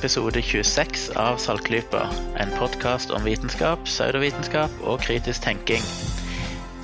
[0.00, 2.06] episode 26 av Saltklypa.
[2.40, 5.82] En podkast om vitenskap, pseudovitenskap og kritisk tenking.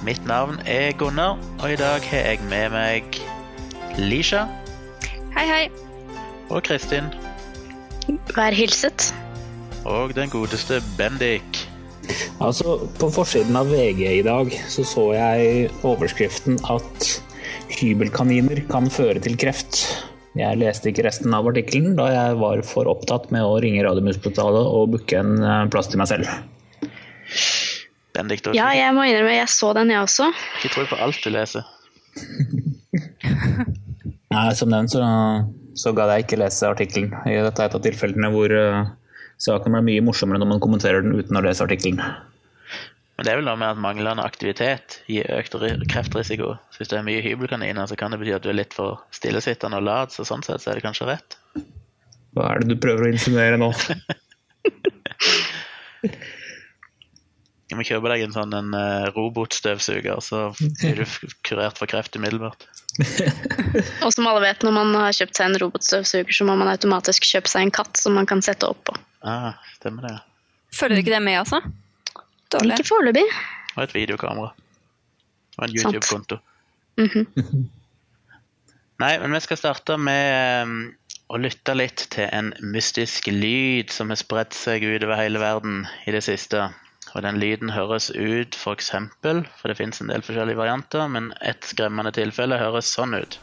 [0.05, 3.17] Mitt navn er Gunnar, og i dag har jeg med meg
[3.97, 4.43] Lisha
[5.33, 5.63] Hei, hei.
[6.51, 7.09] og Kristin.
[8.37, 9.09] Vær hilset.
[9.89, 11.63] Og den godeste Bendik.
[12.37, 17.09] Altså, På forsiden av VG i dag så så jeg overskriften at
[17.81, 19.87] hybelkaniner kan føre til kreft.
[20.37, 24.67] Jeg leste ikke resten av artikkelen da jeg var for opptatt med å ringe Radiumhospitalet
[24.69, 26.29] og booke en eh, plass til meg selv.
[28.17, 30.29] Bendik, Ja, jeg må innrømme, jeg så den, jeg også.
[30.61, 31.65] ikke tro på alt du leser.
[34.37, 35.01] Nei, Som nevnt så,
[35.77, 37.13] så gadd jeg ikke lese artikkelen.
[37.25, 38.85] Dette er et av tilfellene hvor uh,
[39.41, 42.01] saken blir mye morsommere når man kommenterer den uten å lese artikkelen.
[43.17, 45.57] Men det er vel noe med at manglende aktivitet gir økt
[45.89, 46.53] kreftrisiko.
[46.69, 49.01] Så hvis det er mye hybelkaniner, så kan det bety at du er litt for
[49.17, 51.39] stillesittende og lat, så sånn sett så er det kanskje rett.
[52.37, 53.73] Hva er det du prøver å insinuere nå?
[57.67, 62.15] Du må kjøpe deg en sånn en eh, robotstøvsuger, så blir du kurert for kreft
[62.15, 62.63] umiddelbart.
[64.07, 67.27] Og som alle vet, når man har kjøpt seg en robotstøvsuger, så må man automatisk
[67.27, 68.95] kjøpe seg en katt som man kan sette oppå.
[69.27, 70.15] Ah, stemmer det.
[70.79, 71.59] Følger ikke det med, altså?
[72.53, 72.77] Dårlig.
[72.77, 73.25] Ikke foreløpig.
[73.77, 74.53] Og et videokamera.
[75.59, 76.39] Og en YouTube-konto.
[77.01, 77.27] Mhm.
[79.03, 80.71] Nei, men vi skal starte med eh,
[81.29, 86.15] å lytte litt til en mystisk lyd som har spredt seg utover hele verden i
[86.17, 86.71] det siste.
[87.13, 91.33] Og den lyden høres ut for eksempel, for det finnes en del forskjellige varianter, men
[91.41, 93.39] et skremmende tilfelle høres sånn ut.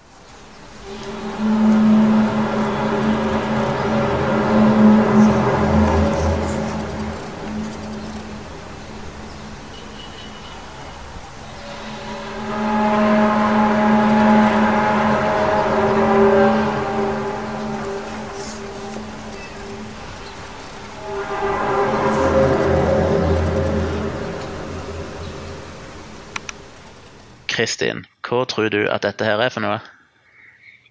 [27.54, 29.80] Kristin, hva tror du at dette her er for noe?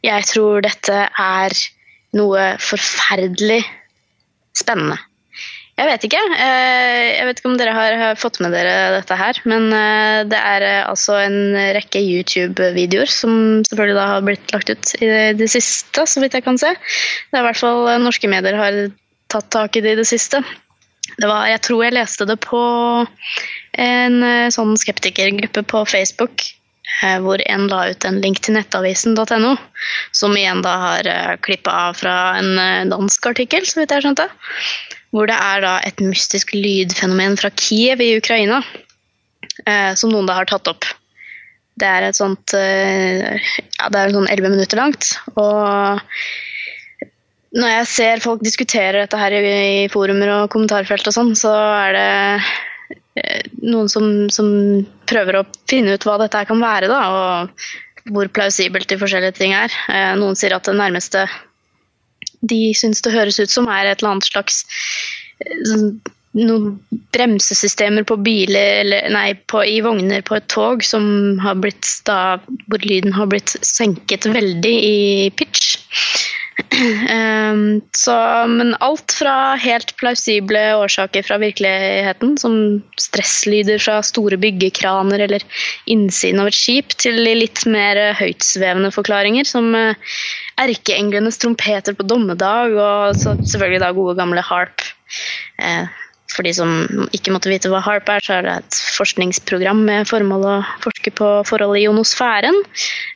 [0.02, 1.54] Jeg tror dette er
[2.18, 3.62] noe forferdelig
[4.58, 4.98] spennende.
[5.80, 6.18] Jeg vet ikke.
[6.36, 10.36] eh, Jeg vet ikke om dere har fått med dere dette her, men eh, det
[10.38, 15.08] er eh, altså en rekke YouTube-videoer som selvfølgelig da har blitt lagt ut i
[15.38, 16.74] det- siste, så vidt jeg kan se.
[16.76, 18.76] Det er i hvert fall norske medier har
[19.32, 20.42] tatt tak i det i det siste.
[21.20, 22.62] Det var, jeg tror jeg leste det på
[23.80, 26.44] en eh, sånn skeptikergruppe på Facebook,
[27.02, 29.54] eh, hvor en la ut en link til nettavisen.no,
[30.16, 34.06] som igjen da har uh, klippa av fra en eh, dansk artikkel, så vidt jeg
[34.06, 34.28] skjønte.
[35.12, 38.62] Hvor det er da et mystisk lydfenomen fra Kiev i Ukraina,
[39.66, 40.88] eh, som noen da har tatt opp.
[41.80, 43.40] Det er et sånt eh,
[43.78, 45.14] Ja, det er sånn elleve minutter langt.
[45.34, 46.00] Og
[47.52, 51.96] når jeg ser folk diskutere dette her i, forumer og kommentarfelt og sånn, så er
[51.96, 52.10] det
[53.20, 54.48] eh, noen som, som
[55.10, 59.52] prøver å finne ut hva dette kan være, da, og hvor plausibelt de forskjellige ting
[59.56, 59.74] er.
[59.92, 61.26] Eh, Noen sier at det nærmeste
[62.42, 64.64] de syns det høres ut som, er et eller annet slags
[65.44, 65.94] eh, sånn-
[66.32, 66.78] noen
[67.12, 71.04] bremsesystemer på biler eller nei, på, i vogner på et tog som
[71.44, 72.38] har blitt da,
[72.72, 75.74] hvor lyden har blitt senket veldig i pitch.
[77.08, 78.14] Ehm, så,
[78.48, 82.56] men alt fra helt plausible årsaker fra virkeligheten, som
[83.00, 85.44] stresslyder fra store byggekraner eller
[85.90, 90.14] innsiden av et skip, til litt mer høytsvevende forklaringer, som eh,
[90.62, 94.86] erkeenglenes trompeter på dommedag, og selvfølgelig da gode gamle harp.
[95.62, 95.90] Eh,
[96.32, 96.70] for de som
[97.12, 101.12] ikke måtte vite hva HARP er, så er det et forskningsprogram med formål å forske
[101.18, 102.56] på forhold i ionosfæren.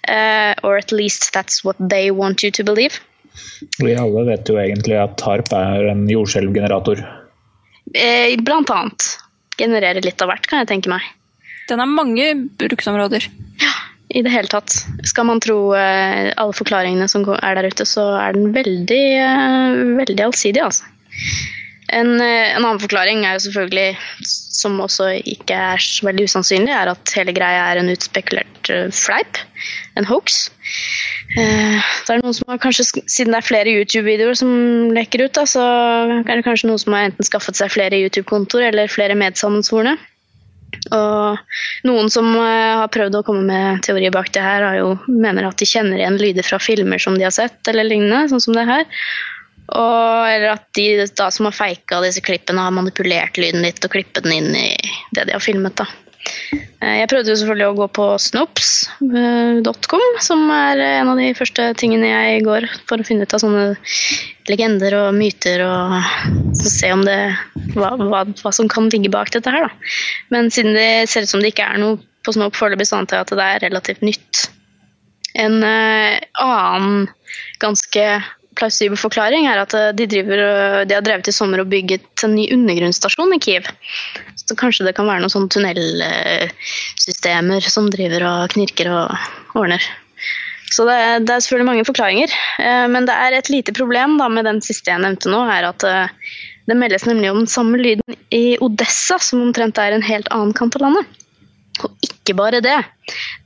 [0.04, 3.00] Uh, or at least that's what they want you to believe.
[3.82, 7.02] Vi alle vet jo egentlig at harp er en jordskjelvgenerator.
[7.94, 9.08] Eh, blant annet.
[9.56, 11.04] Genererer litt av hvert, kan jeg tenke meg.
[11.70, 12.28] Den har mange
[12.60, 13.26] bruksområder.
[13.62, 13.72] Ja,
[14.14, 14.74] I det hele tatt.
[15.08, 19.80] Skal man tro eh, alle forklaringene som er der ute, så er den veldig, eh,
[20.02, 20.90] veldig allsidig, altså.
[21.94, 23.96] En, eh, en annen forklaring er jo selvfølgelig,
[24.26, 28.88] som også ikke er så veldig usannsynlig, er at hele greia er en utspekulert eh,
[28.90, 29.38] fleip.
[29.96, 30.48] En hoax.
[31.38, 34.50] Eh, det er noen som har kanskje, Siden det er flere YouTube-videoer som
[34.96, 35.62] lekker ut, da, så
[36.18, 39.94] er det kanskje noen som har enten skaffet seg flere YouTube-kontoer eller flere medsammensvorne.
[40.94, 45.46] Og noen som eh, har prøvd å komme med teorier bak det her, jo, mener
[45.48, 48.58] at de kjenner igjen lyder fra filmer som de har sett, eller lignende, sånn som
[48.58, 48.84] det her.
[49.66, 53.94] Og, eller at de da som har feika disse klippene, har manipulert lyden litt og
[53.96, 54.68] klippet den inn i
[55.16, 55.74] det de har filmet.
[55.78, 55.88] da.
[56.80, 61.68] Eh, Jeg prøvde jo selvfølgelig å gå på snops.com, som er en av de første
[61.80, 63.66] tingene jeg går for å finne ut av sånne
[64.50, 67.18] legender og myter, og se om det,
[67.74, 69.66] hva, hva, hva som kan ligge bak dette her.
[69.66, 69.94] Da.
[70.34, 73.30] Men siden det ser ut som det ikke er noe på Snop foreløpig, så at
[73.30, 74.48] det er relativt nytt.
[75.38, 77.06] En eh, annen
[77.62, 78.06] ganske
[78.58, 80.36] plausibel forklaring er at eh, de, driver,
[80.88, 83.64] de har drevet i sommer og bygget en ny undergrunnsstasjon i Kiev.
[84.40, 89.06] Så kanskje det kan være noen sånne tunnelsystemer som driver og knirker og
[89.58, 89.82] ordner.
[90.72, 92.30] Så det, det er selvfølgelig mange forklaringer.
[92.62, 95.62] Eh, Men det er et lite problem da, med den siste jeg nevnte nå, er
[95.70, 96.08] at eh,
[96.66, 100.54] det meldes nemlig om den samme lyden i Odessa, som omtrent er en helt annen
[100.56, 101.06] kant av landet.
[101.84, 102.78] Og ikke bare det.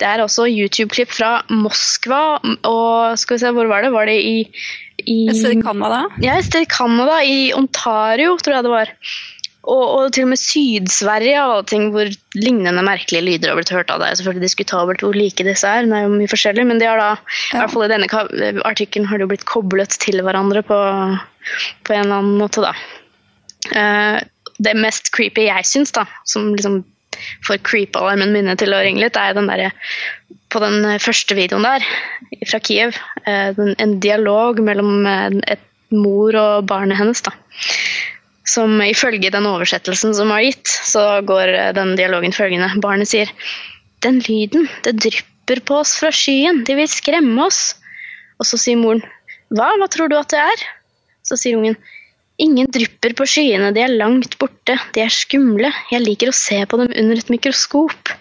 [0.01, 3.91] Det er også YouTube-klipp fra Moskva og skal vi se, hvor var det?
[3.93, 4.37] Var det i,
[5.06, 6.05] i Et sted i Canada.
[6.23, 8.94] ja, et sted i Canada, i Ontario, tror jeg det var.
[9.61, 12.08] Og, og til og med Syd-Sverige og ting hvor
[12.38, 14.00] lignende merkelige lyder har blitt hørt av.
[14.00, 16.88] Det er selvfølgelig diskutabelt hvor like disse er, det er jo mye forskjellig, men de
[16.88, 17.11] har da,
[17.52, 20.79] i hvert fall i denne artikkelen har de blitt koblet til hverandre på,
[21.85, 22.73] på en eller annen måte, da.
[23.70, 24.17] Uh,
[24.61, 26.81] det mest creepy jeg syns, da, som liksom
[27.46, 29.73] får creep-alarmen mine til å ringe litt, er den derre
[30.50, 31.87] på den eh, første videoen der,
[32.49, 32.99] fra Kiev,
[33.29, 37.23] eh, en dialog mellom eh, et mor og barnet hennes.
[37.26, 37.35] da.
[38.50, 42.70] Som ifølge den oversettelsen som var gitt, så går den dialogen følgende.
[42.82, 43.31] Barnet sier
[44.00, 47.75] Den lyden, det drypper på oss fra skyen, de vil skremme oss.
[48.41, 49.03] Og så sier moren
[49.53, 50.62] Hva, hva tror du at det er?
[51.26, 51.76] Så sier ungen
[52.41, 56.62] Ingen drypper på skyene, de er langt borte, de er skumle, jeg liker å se
[56.64, 58.14] på dem under et mikroskop.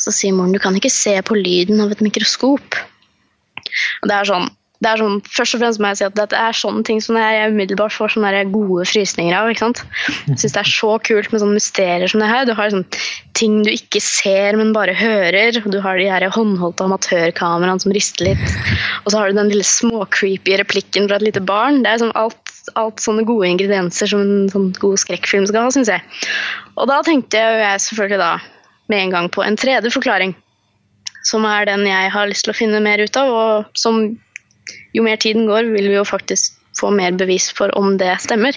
[0.00, 2.80] Så sier moren du kan ikke se på lyden av et mikroskop.
[4.00, 4.48] Og det er sånn,
[4.80, 7.18] det er sånn, Først og fremst må jeg si at dette er sånne ting som
[7.20, 9.50] jeg umiddelbart får sånne gode frysninger av.
[9.52, 9.82] ikke sant?
[10.30, 12.46] Syns det er så kult med sånne mysterier som det her.
[12.48, 12.86] Du har sånn
[13.36, 15.60] ting du ikke ser, men bare hører.
[15.60, 18.56] Du har de her håndholdte amatørkameraene som rister litt.
[19.04, 21.82] Og så har du den lille småcreepy replikken fra et lite barn.
[21.84, 25.74] Det er sånn alt, alt sånne gode ingredienser som en sånn god skrekkfilm skal ha,
[25.76, 26.00] syns jeg.
[26.80, 28.32] Og da tenkte jeg selvfølgelig da
[28.90, 30.34] med en gang på en tredje forklaring
[31.26, 34.00] som er den jeg har lyst til å finne mer ut av, og som
[34.96, 38.56] jo mer tiden går, vil vi jo faktisk få mer bevis for om det stemmer.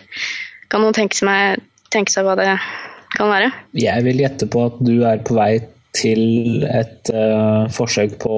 [0.71, 1.63] Kan noen tenke seg,
[1.93, 2.49] tenke seg hva det
[3.17, 3.51] kan være?
[3.77, 5.57] Jeg vil gjette på at du er på vei
[5.93, 8.37] til et uh, forsøk på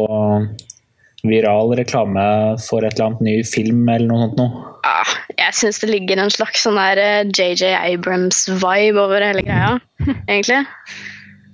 [1.25, 2.23] viral reklame
[2.61, 4.63] for et eller annet ny film eller noe sånt noe.
[4.85, 9.71] Ah, jeg syns det ligger en slags sånn der eh, JJ Abrams-vibe over hele greia,
[10.29, 10.61] egentlig.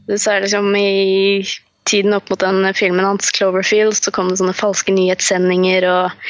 [0.07, 1.43] Du som i
[1.89, 6.25] tiden opp mot den filmen hans, Cloverfield, så kom det sånne falske nyhetssendinger og,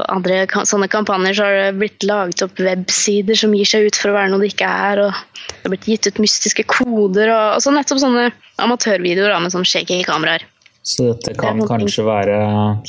[0.00, 1.36] og andre sånne kampanjer.
[1.36, 4.44] Så har det blitt laget opp websider som gir seg ut for å være noe
[4.44, 5.04] det ikke er.
[5.06, 8.30] og Det har blitt gitt ut mystiske koder og, og så nettopp sånne
[8.62, 10.46] amatørvideoer med sånn shaky kameraer.
[10.82, 12.36] Så dette kan Det kanskje være,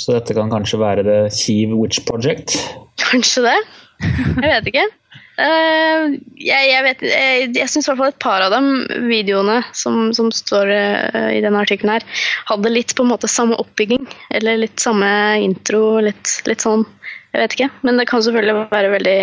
[0.02, 2.56] så dette kan kanskje være The Kiev Witch Project.
[2.98, 3.58] Kanskje det.
[4.02, 4.88] Jeg vet ikke.
[5.34, 8.68] Eh, jeg, jeg, vet, jeg, jeg syns i hvert fall et par av dem,
[9.10, 12.06] videoene som, som står uh, i denne artikkelen her,
[12.52, 14.06] hadde litt på en måte samme oppbygging.
[14.34, 15.10] Eller litt samme
[15.42, 16.86] intro, litt, litt sånn.
[17.34, 17.72] Jeg vet ikke.
[17.88, 19.22] Men det kan selvfølgelig være veldig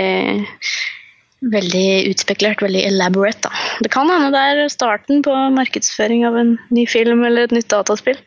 [1.41, 3.49] Veldig utspekulert, veldig elaborate.
[3.49, 3.51] da.
[3.81, 7.71] Det kan hende det er starten på markedsføring av en ny film eller et nytt
[7.73, 8.19] dataspill.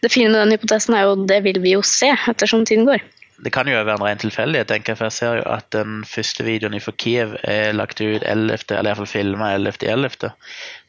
[0.00, 3.04] Det fine med den hypotesen er jo det vil vi jo se ettersom tiden går.
[3.42, 6.04] Det kan jo være en ren tilfeldighet, tenker jeg, for jeg ser jo at den
[6.06, 10.30] første videoen fra Kiev er lagt ut 11., eller iallfall filma 11.11.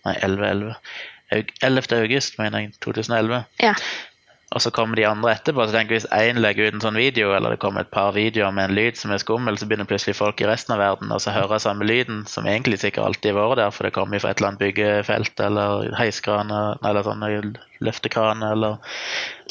[0.06, 0.76] Nei, 11.11.
[1.66, 1.98] 11.
[1.98, 3.44] august, mener jeg, 2011.
[3.64, 3.74] Ja.
[4.54, 5.66] Og så kommer de andre etterpå.
[5.66, 8.54] så tenker Hvis én legger ut en sånn video, eller det kommer et par videoer
[8.54, 11.18] med en lyd som er skummel, så begynner plutselig folk i resten av verden å
[11.18, 14.42] høre samme lyden, som egentlig sikkert alltid har vært der, for det kommer fra et
[14.42, 17.26] eller annet byggefelt eller heiskran eller sånn
[17.84, 18.78] løftekran eller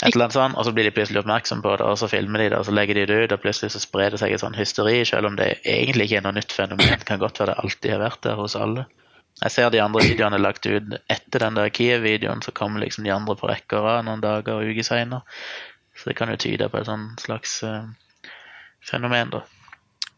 [0.03, 2.43] et eller annet sånt, og så blir de plutselig oppmerksom på det, og så filmer
[2.43, 4.43] de det, og så legger de det ut, og plutselig så sprer det seg et
[4.43, 6.99] sånn hysteri, selv om det egentlig ikke er noe nytt fenomen.
[7.03, 8.87] Det kan godt være det alltid har vært der hos alle.
[9.43, 13.15] Jeg ser de andre videoene lagt ut etter den der Kiev-videoen, så kommer liksom de
[13.15, 15.25] andre på rekke og rad noen dager og uker seinere.
[15.99, 17.83] Så det kan jo tyde på et sånn slags uh,
[18.87, 19.43] fenomen, da.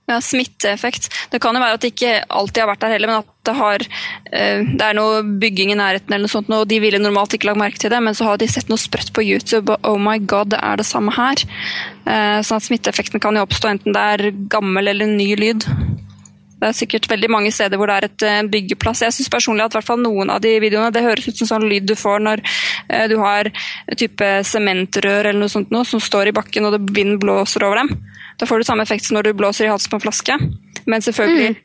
[0.05, 1.09] Ja, Smitteeffekt.
[1.33, 3.55] Det kan jo være at det ikke alltid har vært der heller, men at det,
[3.57, 3.85] har,
[4.29, 7.49] uh, det er noe bygging i nærheten, eller noe sånt, og de ville normalt ikke
[7.49, 9.99] lagt merke til det, men så har de sett noe sprøtt på YouTube, og oh
[10.01, 11.47] my god, det er det samme her.
[12.05, 15.65] Uh, sånn at Smitteeffekten kan jo oppstå enten det er gammel eller ny lyd.
[16.65, 19.03] Det er sikkert veldig mange steder hvor det er et eh, byggeplass.
[19.05, 21.67] Jeg synes personlig at hvert fall noen av de videoene det høres ut som sånn
[21.69, 22.41] lyd du får når
[22.89, 23.51] eh, du har
[24.01, 27.83] type sementrør eller noe sånt noe, som står i bakken og det vind blåser over
[27.83, 27.93] dem.
[28.41, 30.41] Da får du samme effekt som når du blåser i halsen på en flaske.
[30.89, 31.59] Men selvfølgelig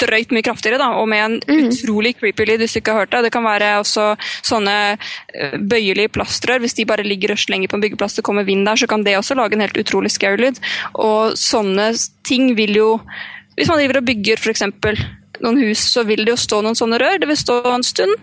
[0.00, 1.68] drøyt mye kraftigere, da, og med en mm.
[1.70, 3.22] utrolig creepy lyd, hvis du ikke har hørt det.
[3.26, 4.08] Det kan være også
[4.44, 6.60] sånne eh, bøyelige plastrør.
[6.64, 9.04] Hvis de bare ligger og slenger på en byggeplass, det kommer vind der, så kan
[9.06, 10.60] det også lage en helt utrolig scary lyd.
[11.00, 11.92] Og sånne
[12.28, 12.90] ting vil jo
[13.56, 14.66] Hvis man driver og bygger f.eks.
[15.40, 17.18] noen hus, så vil det jo stå noen sånne rør.
[17.22, 18.14] Det vil stå en stund.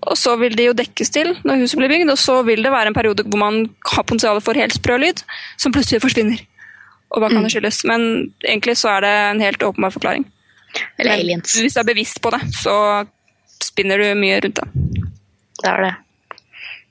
[0.00, 2.72] Og så vil de jo dekkes til når huset blir bygd, og så vil det
[2.72, 5.20] være en periode hvor man har potensial for helt sprø lyd,
[5.60, 6.40] som plutselig forsvinner.
[7.10, 7.82] Og hva kan det skyldes?
[7.90, 8.04] Men
[8.46, 10.28] egentlig så er det en helt åpenbar forklaring.
[10.98, 11.56] Eller Men aliens.
[11.58, 12.74] Hvis du er bevisst på det, så
[13.60, 14.68] spinner du mye rundt det.
[15.60, 15.94] Det er det.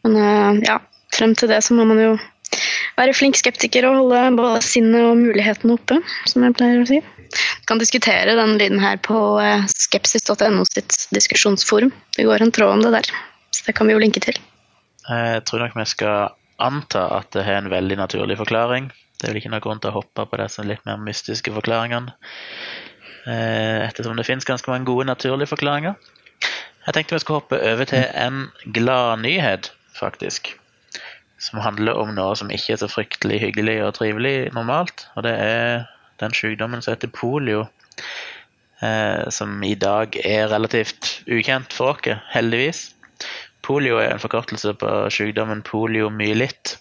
[0.03, 0.77] Men eh, ja,
[1.15, 2.12] frem til det så må man jo
[3.00, 7.00] være flink skeptiker og holde både sinnet og mulighetene oppe, som jeg pleier å si.
[7.69, 11.91] Kan diskutere den lyden her på eh, skepsis.no sitt diskusjonsforum.
[12.17, 13.12] Det går en tråd om det der,
[13.53, 14.39] så det kan vi jo linke til.
[15.09, 18.89] Jeg tror nok vi skal anta at det har en veldig naturlig forklaring.
[19.19, 22.13] Det er vel ikke noen grunn til å hoppe på disse litt mer mystiske forklaringene.
[23.27, 25.98] eh, Ettersom det finnes ganske mange gode naturlige forklaringer.
[26.86, 30.53] Jeg tenkte vi skulle hoppe over til en gladnyhet, faktisk.
[31.39, 35.07] Som handler om noe som ikke er så fryktelig hyggelig og trivelig normalt.
[35.15, 35.86] Og det er
[36.19, 37.65] den sykdommen som heter polio.
[38.81, 42.93] Eh, som i dag er relativt ukjent for oss, heldigvis.
[43.61, 46.77] Polio er en forkortelse på sykdommen poliomyelitt,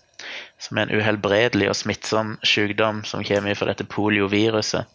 [0.63, 4.87] som er en uhelbredelig og smittsom sykdom som kommer fra dette polioviruset.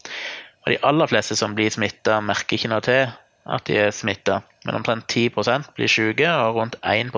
[0.64, 3.12] Og De aller fleste som blir smitta, merker ikke noe til
[3.44, 7.12] at de er smitta, men omtrent 10% blir syke, og rundt 1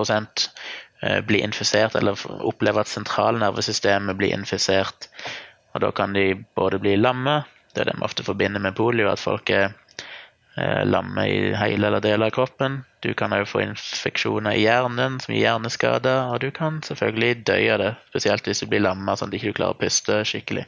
[1.02, 5.06] eh, blir infisert eller opplever at sentralnervesystemet blir infisert.
[5.76, 7.42] Og Da kan de både bli lamme,
[7.74, 9.66] det er det vi ofte forbinder med polio, at folk er
[10.56, 12.78] eh, lamme i hele eller deler av kroppen.
[13.04, 17.58] Du kan òg få infeksjoner i hjernen som gir hjerneskader, og du kan selvfølgelig dø
[17.74, 20.64] av det, spesielt hvis du blir lamma sånn at du ikke klarer å puste skikkelig.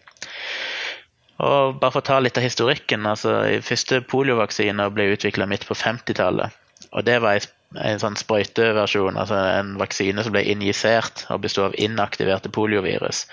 [1.38, 5.76] Og bare for å ta litt av historikken, altså første poliovaksiner ble utvikla midt på
[5.78, 6.52] 50-tallet.
[6.92, 7.48] Og det var en,
[7.88, 13.24] en sånn sprøyteversjon, altså en vaksine som ble injisert og bestod av inaktiverte poliovirus.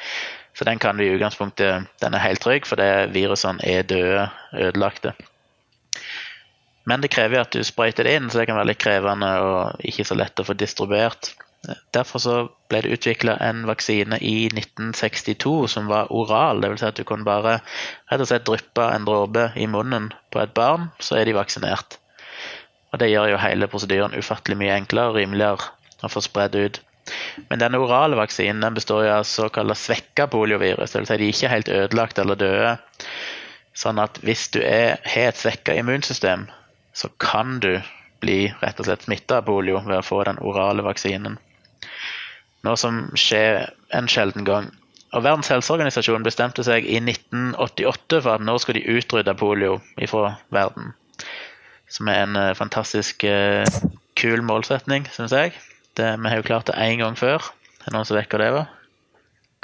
[0.55, 4.29] Så den kan du i utgangspunktet Den er helt trygg, for det virusene er døde,
[4.53, 5.13] ødelagte.
[6.85, 9.81] Men det krever at du sprøyter det inn, så det kan være litt krevende og
[9.89, 11.33] ikke så lett å få distribuert.
[11.97, 12.35] Derfor så
[12.69, 16.61] ble det utvikla en vaksine i 1962 som var oral.
[16.61, 16.83] Dvs.
[16.83, 17.57] Si at du kunne bare
[18.11, 21.97] rett og slett dryppe en dråpe i munnen på et barn, så er de vaksinert.
[22.93, 26.79] Og Det gjør jo hele prosedyren ufattelig mye enklere og rimeligere å få spredd ut.
[27.49, 30.95] Men denne orale vaksinen den består av såkalt svekka poliovirus.
[30.95, 31.07] Dvs.
[31.07, 32.75] Si de er ikke helt ødelagt eller døde.
[33.75, 36.47] Sånn at hvis du er, har et svekka immunsystem,
[36.95, 37.73] så kan du
[38.23, 41.35] bli rett og slett smitta av polio ved å få den orale vaksinen.
[42.65, 44.71] Noe som skjer en sjelden gang.
[45.13, 49.77] Og Verdens helseorganisasjon bestemte seg i 1988 for at nå skal de utrydde polio
[50.09, 50.95] fra verden.
[51.91, 53.67] Som er en eh, fantastisk eh,
[54.17, 55.53] kul målsetning, syns jeg.
[55.95, 57.43] Det, vi har jo klart det én gang før.
[57.81, 58.71] Er det noen som vet hva det var?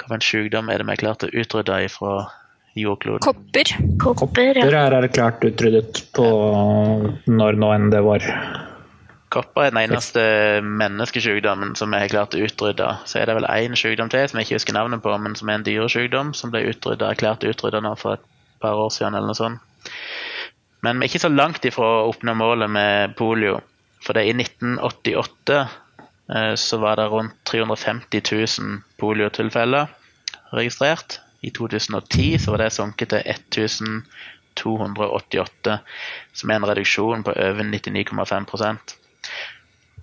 [0.02, 2.16] Hvilken sykdom er det vi har klart å utrydde fra
[2.80, 3.24] jordkloden?
[3.26, 3.72] Kopper.
[4.00, 4.66] Kopper, ja.
[4.66, 6.28] Kopper er klart utryddet på
[7.30, 8.26] når nå enn det var.
[9.32, 10.24] Kopper er den eneste
[10.66, 12.88] menneskesykdommen som vi har klart å utrydde.
[13.08, 15.52] Så er det vel én sykdom til som jeg ikke husker navnet på, men som
[15.52, 18.26] er en dyresykdom som ble utrydda, erklært utrydda nå for et
[18.64, 19.62] par år siden eller noe sånt.
[20.82, 23.60] Men vi er ikke så langt ifra å oppnå målet med polio.
[24.02, 25.74] For det er i 1988 eh,
[26.56, 28.48] så var det rundt 350 000
[29.02, 29.90] poliotilfeller
[30.52, 31.20] registrert.
[31.42, 35.78] I 2010 så var det sunket til 1288,
[36.34, 38.78] som er en reduksjon på over 99,5%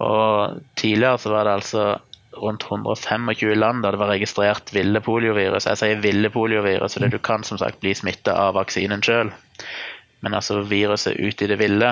[0.02, 1.99] Og Tidligere så var det altså
[2.38, 5.66] rundt 125 land der det var registrert ville poliovirus.
[5.66, 9.32] Jeg sier ville poliovirus fordi du kan som sagt bli smitta av vaksinen sjøl.
[10.20, 11.88] Men altså viruset ute i det ville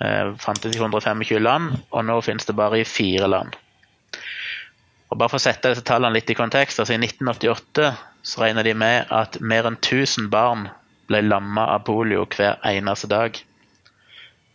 [0.00, 3.56] eh, fantes i 125 land, og nå finnes det bare i fire land.
[5.10, 7.90] Og bare for å sette disse tallene litt i kontekst, altså I 1988
[8.22, 10.68] så regner de med at mer enn 1000 barn
[11.10, 13.38] ble lamma av polio hver eneste dag.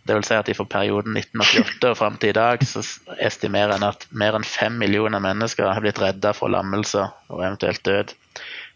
[0.06, 2.84] Det vil si at for perioden 1988 og fram til i dag så
[3.18, 7.82] estimerer en at mer enn fem millioner mennesker har blitt redda fra lammelser og eventuelt
[7.84, 8.14] død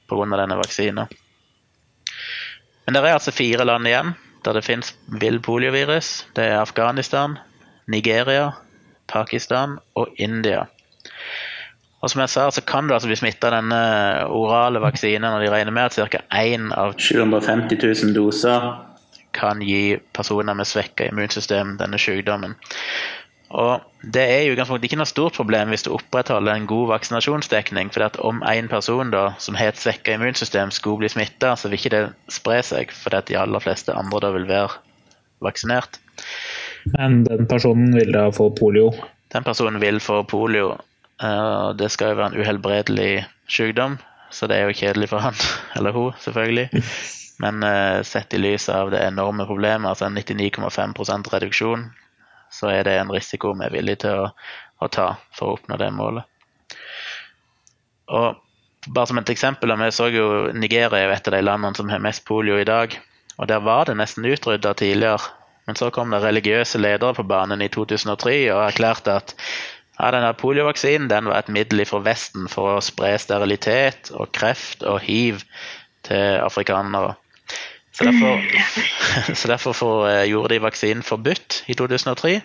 [0.10, 0.26] pga.
[0.36, 1.06] denne vaksinen.
[2.86, 6.26] Men det er altså fire land igjen der det finnes vill poliovirus.
[6.34, 7.38] Det er Afghanistan,
[7.88, 8.52] Nigeria,
[9.08, 10.66] Pakistan og India.
[12.00, 13.79] Og som jeg sa, så kan du altså bli smitta av denne
[14.32, 16.22] orale vaksinen og de regner med at ca.
[16.32, 18.70] én av 750 000 doser
[19.36, 22.56] kan gi personer med svekka immunsystem denne sykdommen.
[23.50, 23.82] Og
[24.13, 27.89] Det er jo utgangspunktet ikke noe stort problem hvis du opprettholder en god vaksinasjonsdekning.
[27.91, 31.79] for Om en person da, som har et svekka immunsystem skulle bli smitta, så vil
[31.79, 32.91] ikke det spre seg.
[32.91, 34.79] fordi at de aller fleste andre da vil være
[35.41, 36.00] vaksinert.
[36.98, 38.94] Men den personen vil da få polio.
[39.34, 40.77] Den personen vil få polio.
[41.24, 43.98] Uh, det skal jo være en uhelbredelig sykdom,
[44.32, 45.36] så det er jo kjedelig for han,
[45.76, 46.84] eller hun, selvfølgelig.
[47.44, 51.90] Men uh, sett i lys av det enorme problemet, altså en 99,5% reduksjon,
[52.52, 54.30] så er det en risiko vi er villige til å,
[54.80, 56.26] å, ta for å oppnå det målet.
[58.10, 58.40] Og
[58.88, 61.90] bare som et eksempel, Vi så jo Nigeria er jo et av de landene som
[61.90, 62.96] har mest polio i dag.
[63.38, 65.20] og Der var det nesten utrydda tidligere.
[65.68, 69.36] Men så kom det religiøse ledere på banen i 2003 og erklærte at
[70.00, 74.86] ja, denne poliovaksinen den var et middel fra Vesten for å spre sterilitet og kreft
[74.88, 75.44] og hiv
[76.08, 77.18] til afrikanere.
[77.91, 78.39] Så derfor,
[79.39, 82.38] så derfor for, eh, gjorde de vaksinen forbudt i 2003.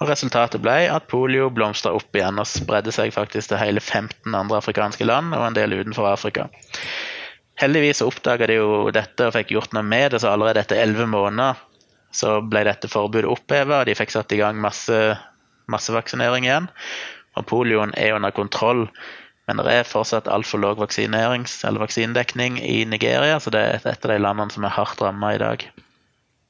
[0.00, 4.32] Og Resultatet ble at polio blomstra opp igjen og spredde seg faktisk til hele 15
[4.32, 6.46] andre afrikanske land og en del utenfor Afrika.
[7.60, 11.10] Heldigvis oppdaga de jo dette og fikk gjort noe med det, så allerede etter 11
[11.12, 11.58] måneder
[12.16, 14.96] så ble dette forbudet oppheva, og de fikk satt i gang masse,
[15.72, 16.68] massevaksinering igjen.
[17.38, 18.88] Og polioen er under kontroll,
[19.46, 24.18] men det er fortsatt altfor lav vaksinedekning i Nigeria, så det er et av de
[24.20, 25.64] landene som er hardt ramma i dag.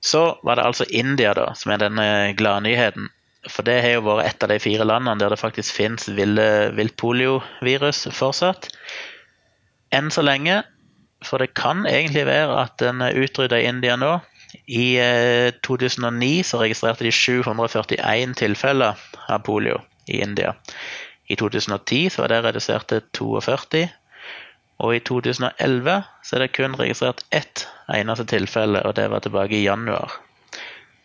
[0.04, 3.08] Så var det altså India, da, som er denne gladnyheten.
[3.48, 8.06] For det har jo vært et av de fire landene der det faktisk finnes viltpoliovirus
[8.16, 8.68] fortsatt.
[9.96, 10.60] Enn så lenge,
[11.24, 14.18] for det kan egentlig være at den utrydder India nå.
[14.70, 14.86] I
[15.66, 20.54] 2009 eh, så registrerte de 741 tilfeller av polio i India.
[21.26, 23.88] I 2010 så var det redusert til 42.
[24.80, 29.58] Og i 2011 så er det kun registrert ett eneste tilfelle, og det var tilbake
[29.58, 30.14] i januar.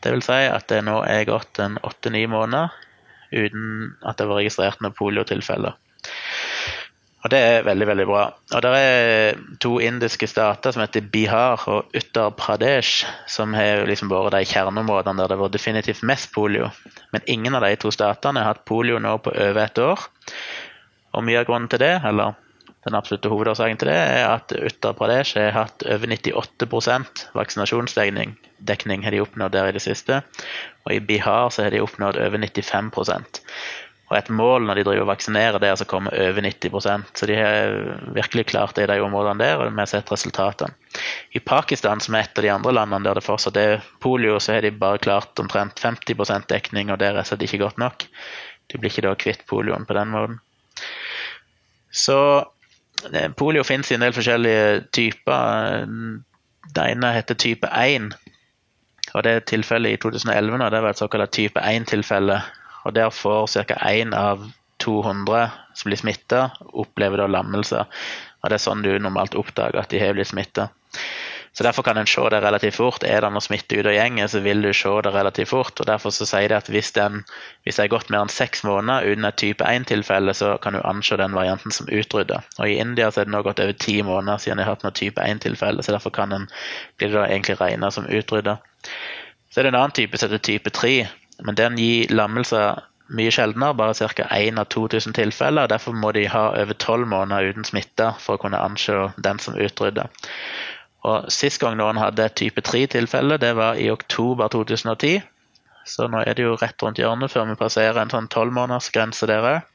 [0.04, 2.70] Det vil si at det nå er gått en åtte-ni måneder
[3.34, 5.74] uten at det var registrert noen poliotilfeller.
[7.26, 8.24] Og Det er veldig veldig bra.
[8.54, 14.12] Og Det er to indiske stater som heter Bihar og Uttar Pradesh, som har liksom
[14.14, 16.70] vært de kjerneområdene der det var definitivt mest polio.
[17.12, 20.06] Men ingen av de to statene har hatt polio nå på over et år.
[21.18, 22.38] Og mye av grunnen til det, eller
[22.86, 29.04] den absolutte hovedårsaken til det er at Uttar Pradesh har hatt over 98% vaksinasjonsdekning dekning
[29.04, 30.22] har de oppnådd der i det siste.
[30.86, 32.92] Og i Bihar så har de oppnådd over 95
[34.16, 37.28] Og et mål når de driver og vaksinerer, det er altså komme over 90% Så
[37.28, 37.74] de har
[38.16, 40.72] virkelig klart det i de områdene der, og vi har sett resultatene.
[41.36, 44.56] I Pakistan, som er et av de andre landene der det fortsatt er polio, så
[44.56, 48.08] har de bare klart omtrent 50 dekning, og det er rett ikke godt nok.
[48.72, 50.40] De blir ikke da kvitt polioen på den måten.
[51.92, 52.20] Så
[53.12, 55.84] eh, polio finnes i en del forskjellige typer.
[56.72, 58.14] Det ene heter type 1,
[59.12, 62.40] og Det tilfellet i 2011 nå, det var et såkalt type 1-tilfelle.
[62.86, 63.78] Og Der får ca.
[63.90, 64.46] 1 av
[64.84, 67.86] 200 som blir smitta, opplever da lammelser.
[68.44, 70.70] Og Det er sånn du normalt oppdager at de har blitt smitta.
[71.56, 73.04] Så Derfor kan en se det relativt fort.
[73.08, 75.80] Er det noe smitte ute og gjenger, så vil du se det relativt fort.
[75.80, 77.24] og Derfor så sier de at hvis, den,
[77.64, 80.82] hvis det er gått mer enn seks måneder uten et type 1-tilfelle, så kan du
[80.84, 82.42] anse den varianten som utrydda.
[82.60, 84.84] Og I India så er det nå gått over ti måneder siden de har hatt
[84.84, 86.50] noe type 1-tilfelle, så derfor kan en,
[87.00, 88.58] blir det da egentlig regna som utrydda.
[89.48, 90.96] Så er det en annen type som heter type 3,
[91.44, 92.84] men den gir lammelser
[93.16, 94.28] mye sjeldnere, bare ca.
[94.34, 95.68] 1 av 2000 tilfeller.
[95.70, 99.58] Derfor må de ha over 12 måneder uten smitte for å kunne anse den som
[99.58, 100.08] utrydda.
[101.06, 105.22] Og Sist gang noen hadde et type 3-tilfelle, det var i oktober 2010.
[105.86, 109.46] Så nå er det jo rett rundt hjørnet før vi passerer en sånn tolvmånedersgrense der
[109.52, 109.74] òg.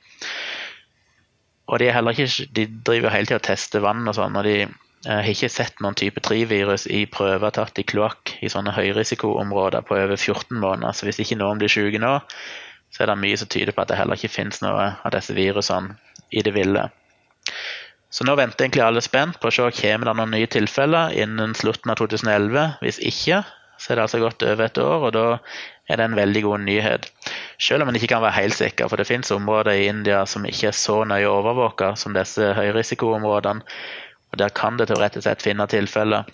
[1.71, 4.65] Og de, ikke, de driver hele tida og tester vann og sånn, og de
[5.07, 9.87] eh, har ikke sett noen type 3-virus i prøver tatt i kloakk i sånne høyrisikoområder
[9.87, 10.97] på over 14 måneder.
[10.97, 12.17] Så hvis ikke noen blir syke nå,
[12.91, 15.37] så er det mye som tyder på at det heller ikke finnes noe av disse
[15.37, 15.95] virusene
[16.35, 16.89] i det ville.
[18.11, 21.55] Så nå venter egentlig alle spent på å se om det noen nye tilfeller innen
[21.55, 22.65] slutten av 2011.
[22.83, 23.45] Hvis ikke,
[23.79, 25.27] så er det altså gått over et år, og da
[25.91, 27.07] er det en veldig god nyhet.
[27.63, 30.47] Selv om en ikke kan være helt sikker, for det finnes områder i India som
[30.47, 33.63] ikke er så nøye overvåka som disse høyrisikoområdene.
[34.33, 36.25] Og Der kan det teoretisk sett finne tilfelle,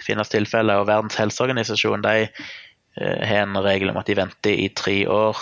[0.00, 4.68] finnes tilfeller, og Verdens helseorganisasjon de eh, har en regel om at de venter i
[4.68, 5.36] tre år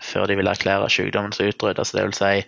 [0.00, 1.84] før de vil erklære sykdommen som utrydda.
[1.84, 2.46] Så det vil si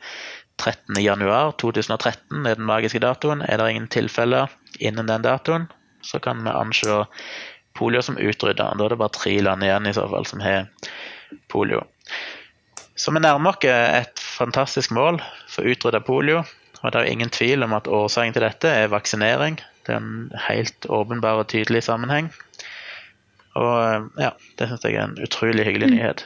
[0.63, 3.43] 13.1.2013 er den magiske datoen.
[3.43, 5.69] Er det ingen tilfeller innen den datoen,
[6.03, 7.05] så kan vi anse
[7.77, 8.73] polio som utrydda.
[8.77, 10.69] Da er det bare tre land igjen i så fall som har
[11.53, 11.85] polio.
[12.97, 16.43] Så vi nærmer oss et fantastisk mål for å utrydde polio.
[16.83, 19.61] Og det er ingen tvil om at årsaken til dette er vaksinering.
[19.87, 22.33] Det er en helt åpenbar og tydelig sammenheng.
[23.59, 26.25] Og ja, det syns jeg er en utrolig hyggelig nyhet.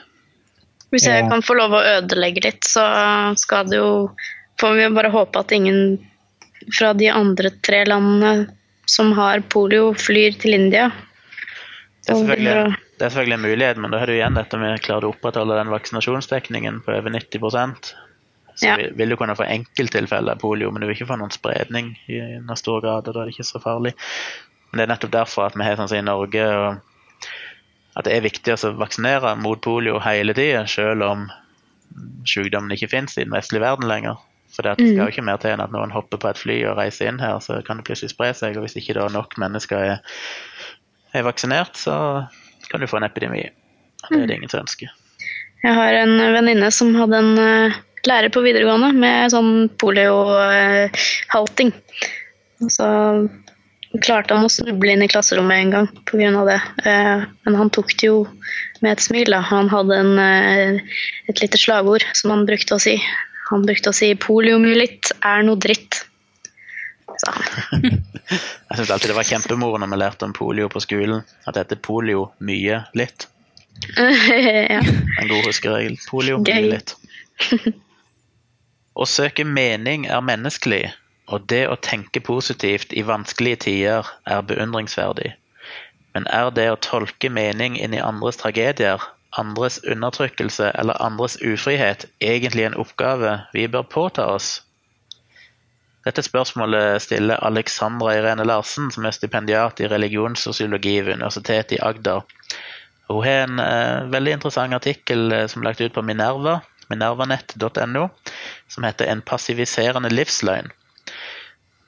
[0.95, 2.85] Hvis jeg kan få lov å ødelegge litt, så
[3.41, 3.93] skal det jo
[4.57, 5.99] Får vi bare håpe at ingen
[6.73, 8.47] fra de andre tre landene
[8.89, 10.87] som har polio, flyr til India.
[12.07, 14.81] Det er selvfølgelig Det er selvfølgelig en mulighet, men da har du igjen dette med
[14.81, 17.45] klarer du å opprettholde den vaksinasjonsdekningen på over 90
[18.57, 18.77] så Ja.
[18.81, 21.95] vil, vil du kunne få enkelttilfeller av polio, men du vil ikke få noen spredning
[22.09, 23.93] i noen stor grad, og da er det ikke så farlig.
[24.71, 26.79] Men det er nettopp derfor at vi har sånn som i Norge og
[27.97, 31.29] at det er viktig å vaksinere mot polio hele tida, selv om
[32.29, 34.19] sykdommen ikke finnes i den vestlige verden lenger.
[34.53, 36.77] For det skal jo ikke mer til enn at noen hopper på et fly og
[36.79, 38.57] reiser inn her, så kan det plutselig spre seg.
[38.57, 40.21] Og hvis ikke da nok mennesker er,
[41.17, 41.97] er vaksinert, så
[42.71, 43.47] kan du få en epidemi.
[44.07, 44.93] Det er det ingen som ønsker.
[45.65, 51.73] Jeg har en venninne som hadde en eh, lærer på videregående med sånn poliohalting.
[52.63, 52.89] Og så
[54.03, 56.45] klarte han å snuble inn i klasserommet en gang pga.
[56.45, 56.61] det.
[56.85, 58.27] Eh, Men han tok det jo
[58.83, 59.31] med et smil.
[59.31, 59.41] da.
[59.41, 60.81] Han hadde en, eh,
[61.29, 63.01] et lite slagord som han brukte å si.
[63.51, 66.05] Han brukte å si 'poliomyelitt er noe dritt'.
[67.27, 67.43] han.
[68.71, 71.23] Jeg syns alltid det var kjempemoro når vi lærte om polio på skolen.
[71.47, 73.29] At det heter polio mye litt.
[73.97, 74.81] ja.
[75.21, 75.97] En god huskeregel.
[76.11, 76.95] Polio mye litt.
[78.97, 80.87] Å søke mening er menneskelig,
[81.29, 85.35] og det å tenke positivt i vanskelige tider er beundringsverdig.
[86.17, 89.03] Men er det å tolke mening inn i andres tragedier,
[89.37, 94.63] andres undertrykkelse eller andres ufrihet egentlig en oppgave vi bør påta oss?
[96.07, 102.25] Dette spørsmålet stiller Alexandra Irene Larsen, som er stipendiat i religionssosiologi ved Universitetet i Agder.
[103.11, 108.09] Hun har en eh, veldig interessant artikkel eh, som er lagt ut på Minerva, minervanett.no,
[108.69, 110.71] som heter 'En passiviserende livsløgn'.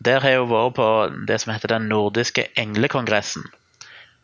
[0.04, 0.88] Der har hun vært på
[1.26, 3.44] det som heter Den nordiske englekongressen,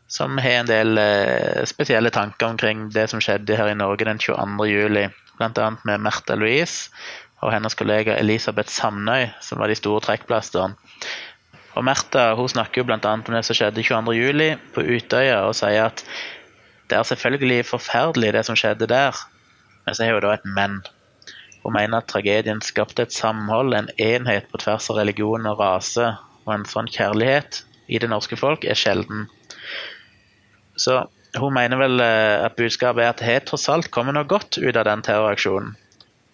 [0.09, 4.19] som har en del eh, spesielle tanker omkring det som skjedde her i Norge den
[4.19, 4.69] 22.
[4.71, 5.09] juli,
[5.39, 5.71] bl.a.
[5.85, 6.91] med Märtha Louise
[7.43, 10.79] og hennes kollega Elisabeth Samnøy, som var de store trekkplasterne.
[11.75, 13.01] Og Märtha snakker jo bl.a.
[13.11, 14.15] om det som skjedde 22.
[14.15, 16.05] juli på Utøya, og sier at
[16.89, 19.17] det er selvfølgelig forferdelig det som skjedde der,
[19.87, 20.79] men så har hun da et men.
[21.65, 26.11] Hun mener at tragedien skapte et samhold, en enhet på tvers av religion og rase,
[26.45, 29.27] og en sånn kjærlighet i det norske folk er sjelden.
[30.77, 31.05] Så
[31.39, 34.77] hun mener vel eh, at budskapet er at det tross alt kommer noe godt ut
[34.77, 35.73] av den terroraksjonen,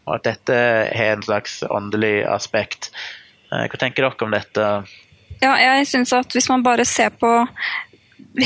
[0.08, 0.56] og at dette
[0.90, 2.90] har en slags åndelig aspekt.
[3.52, 4.66] Eh, Hva tenker dere om dette?
[5.40, 7.30] Ja, jeg synes at hvis man bare ser på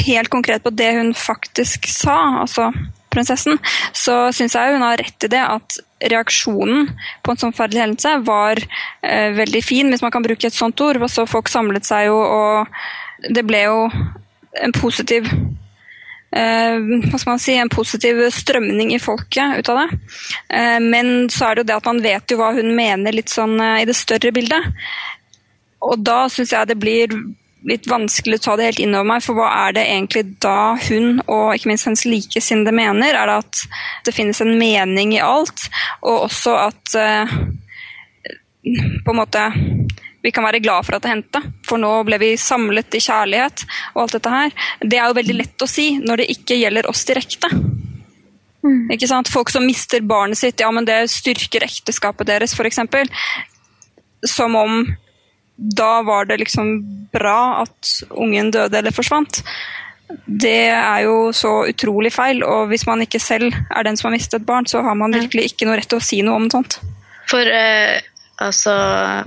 [0.04, 2.70] helt konkret på det hun faktisk sa, altså
[3.14, 3.58] prinsessen,
[3.96, 6.90] så syns jeg hun har rett i det at reaksjonen
[7.24, 10.80] på en sånn forferdelig hendelse var eh, veldig fin, hvis man kan bruke et sånt
[10.84, 11.00] ord.
[11.10, 13.78] Så folk samlet seg jo, og det ble jo
[14.64, 15.28] en positiv
[16.34, 20.00] eh, hva skal man si, en positiv strømning i folket ut av det.
[20.58, 23.32] Eh, men så er det jo det at man vet jo hva hun mener litt
[23.32, 24.70] sånn eh, i det større bildet.
[25.84, 27.12] Og da syns jeg det blir
[27.68, 30.74] litt vanskelig å ta det helt inn over meg, for hva er det egentlig da
[30.86, 33.16] hun og ikke minst hennes likesinnede mener?
[33.16, 33.62] Er det at
[34.08, 35.68] det finnes en mening i alt,
[36.04, 37.36] og også at eh,
[39.04, 39.48] på en måte
[40.24, 43.66] vi kan være glad for at det hendte, for nå ble vi samlet i kjærlighet
[43.92, 44.54] og alt dette her.
[44.80, 47.50] Det er jo veldig lett å si når det ikke gjelder oss direkte.
[48.94, 49.28] Ikke sant?
[49.28, 52.80] Folk som mister barnet sitt, ja, men det styrker ekteskapet deres, f.eks.
[54.32, 54.86] Som om
[55.56, 56.76] da var det liksom
[57.14, 59.42] bra at ungen døde eller forsvant.
[60.26, 64.16] Det er jo så utrolig feil, og hvis man ikke selv er den som har
[64.16, 66.50] mistet et barn, så har man virkelig ikke noe rett til å si noe om
[66.52, 66.78] sånt.
[67.30, 68.02] For eh,
[68.44, 68.74] altså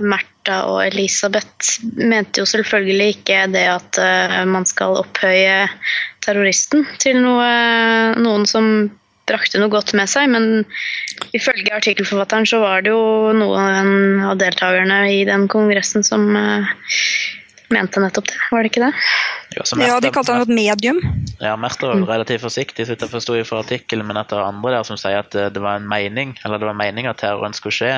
[0.04, 5.66] Märtha og Elisabeth mente jo selvfølgelig ikke det at eh, man skal opphøye
[6.24, 7.50] terroristen til noe,
[8.20, 8.88] noen som
[9.28, 10.64] brakte noe godt med seg, men
[11.36, 16.70] ifølge artikkelforfatteren så var det jo noen av deltakerne i den kongressen som eh,
[17.74, 18.92] mente nettopp det, var det ikke det?
[19.56, 21.00] Jo, så Ja, De kalte han et medium.
[21.40, 24.88] Ja, Merte var relativt forsiktig, så jeg forsto fra artikkelen, men etter er andre der
[24.88, 27.76] som sier at eh, det var en mening, eller det var mening at terroren skulle
[27.76, 27.94] skje,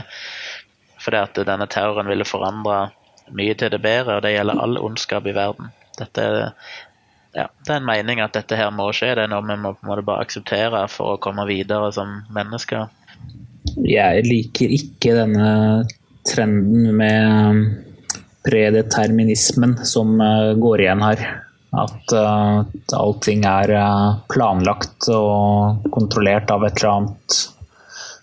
[1.00, 2.90] fordi at denne terroren ville forandre
[3.36, 5.70] mye til det bedre, og det gjelder all ondskap i verden.
[6.00, 6.72] Dette er,
[7.36, 9.74] ja, det er en mening at dette her må skje, det er noe vi må
[9.76, 12.88] på en måte bare akseptere for å komme videre som mennesker.
[13.84, 15.50] Jeg liker ikke denne
[16.26, 17.62] trenden med
[18.46, 21.22] predeterminismen som eh, går igjen her.
[21.76, 22.62] At eh,
[22.98, 27.38] allting er eh, planlagt og kontrollert av et eller annet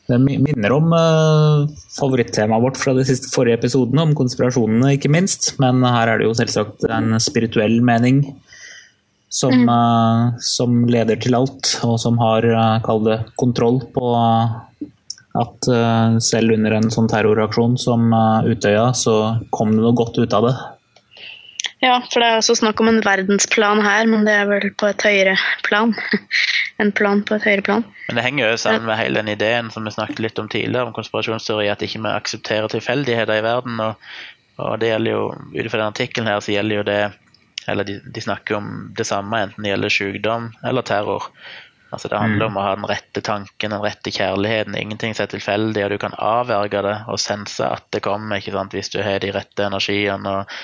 [0.07, 1.67] Det minner om uh,
[1.97, 5.49] favorittemaet vårt fra de siste forrige episodene, om konspirasjonene, ikke minst.
[5.59, 8.21] Men her er det jo selvsagt en spirituell mening
[9.29, 14.13] som, eh, som leder til alt, og som har, uh, kall det, kontroll på
[15.37, 18.09] at uh, selv under en sånn terroraksjon som
[18.47, 20.55] Utøya, så kom det noe godt ut av det.
[21.83, 24.87] Ja, for det er også snakk om en verdensplan her, men det er vel på
[24.89, 25.35] et høyere
[25.67, 25.93] plan.
[26.81, 27.85] en plan på et høyere plan.
[28.07, 30.87] Men det henger jo sammen med hele den ideen som vi snakket litt om tidligere,
[30.87, 33.77] om konspirasjonsteori, at ikke vi aksepterer tilfeldigheter i verden.
[33.83, 34.09] Og,
[34.57, 36.99] og det gjelder jo, ut fra den artikkelen her, så gjelder jo det
[37.67, 41.31] Eller de, de snakker om det samme, enten det gjelder sykdom eller terror.
[41.89, 42.51] Altså Det handler mm.
[42.51, 44.75] om å ha den rette tanken, den rette kjærligheten.
[44.75, 48.55] Ingenting som er tilfeldig, og du kan avverge det og sense at det kommer ikke
[48.55, 50.57] sant, hvis du har de rette energiene og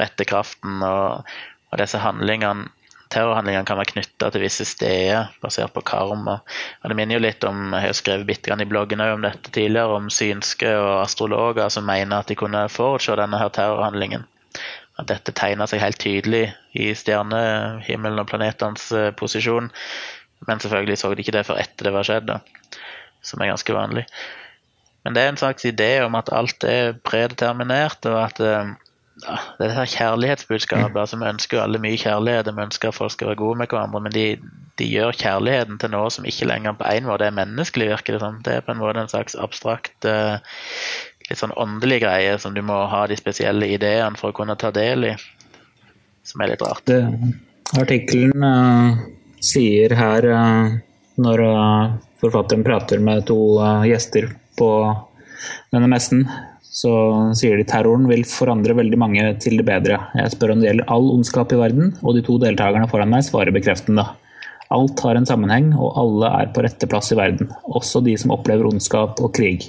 [0.00, 0.82] rette kraften.
[0.82, 1.36] Og,
[1.70, 2.66] og disse handlingene,
[3.14, 6.40] terrorhandlingene kan være knytta til visse steder basert på karma.
[6.82, 9.54] Og Det minner jo litt om, Jeg har skrevet bitte grann i bloggen om dette
[9.54, 14.26] tidligere, om synske og astrologer som mener at de kunne forutse denne her terrorhandlingen.
[15.00, 16.44] At dette tegner seg helt tydelig
[16.78, 19.72] i stjernehimmelen og planetenes eh, posisjon.
[20.46, 22.40] Men selvfølgelig så de ikke det før etter det var skjedd, da.
[23.24, 24.06] som er ganske vanlig.
[25.04, 28.74] Men det er en slags idé om at alt er predeterminert, og at eh,
[29.22, 31.00] ja, det er kjærlighetsbudskapet.
[31.00, 33.70] altså Vi ønsker jo alle mye kjærlighet, vi ønsker at folk skal være gode med
[33.70, 34.26] hverandre, men de,
[34.78, 38.22] de gjør kjærligheten til noe som ikke lenger på en måte er menneskelig, virker det
[38.24, 38.40] som.
[38.46, 40.40] Det er på en måte en slags abstrakt, uh,
[41.28, 44.70] litt sånn åndelig greie som du må ha de spesielle ideene for å kunne ta
[44.74, 45.14] del i,
[46.24, 46.92] som er litt rart.
[47.80, 49.04] Artikkelen uh,
[49.42, 50.74] sier her, uh,
[51.20, 51.44] når
[52.20, 53.38] forfatteren prater med to
[53.86, 54.68] gjester på
[55.72, 56.24] denne messen,
[56.74, 56.90] så
[57.38, 60.00] sier de terroren vil forandre veldig mange til det bedre.
[60.18, 63.26] Jeg spør om det gjelder all ondskap i verden, og de to deltakerne foran meg
[63.26, 64.06] svarer bekreftende.
[64.74, 68.34] Alt har en sammenheng, og alle er på rette plass i verden, også de som
[68.34, 69.68] opplever ondskap og krig.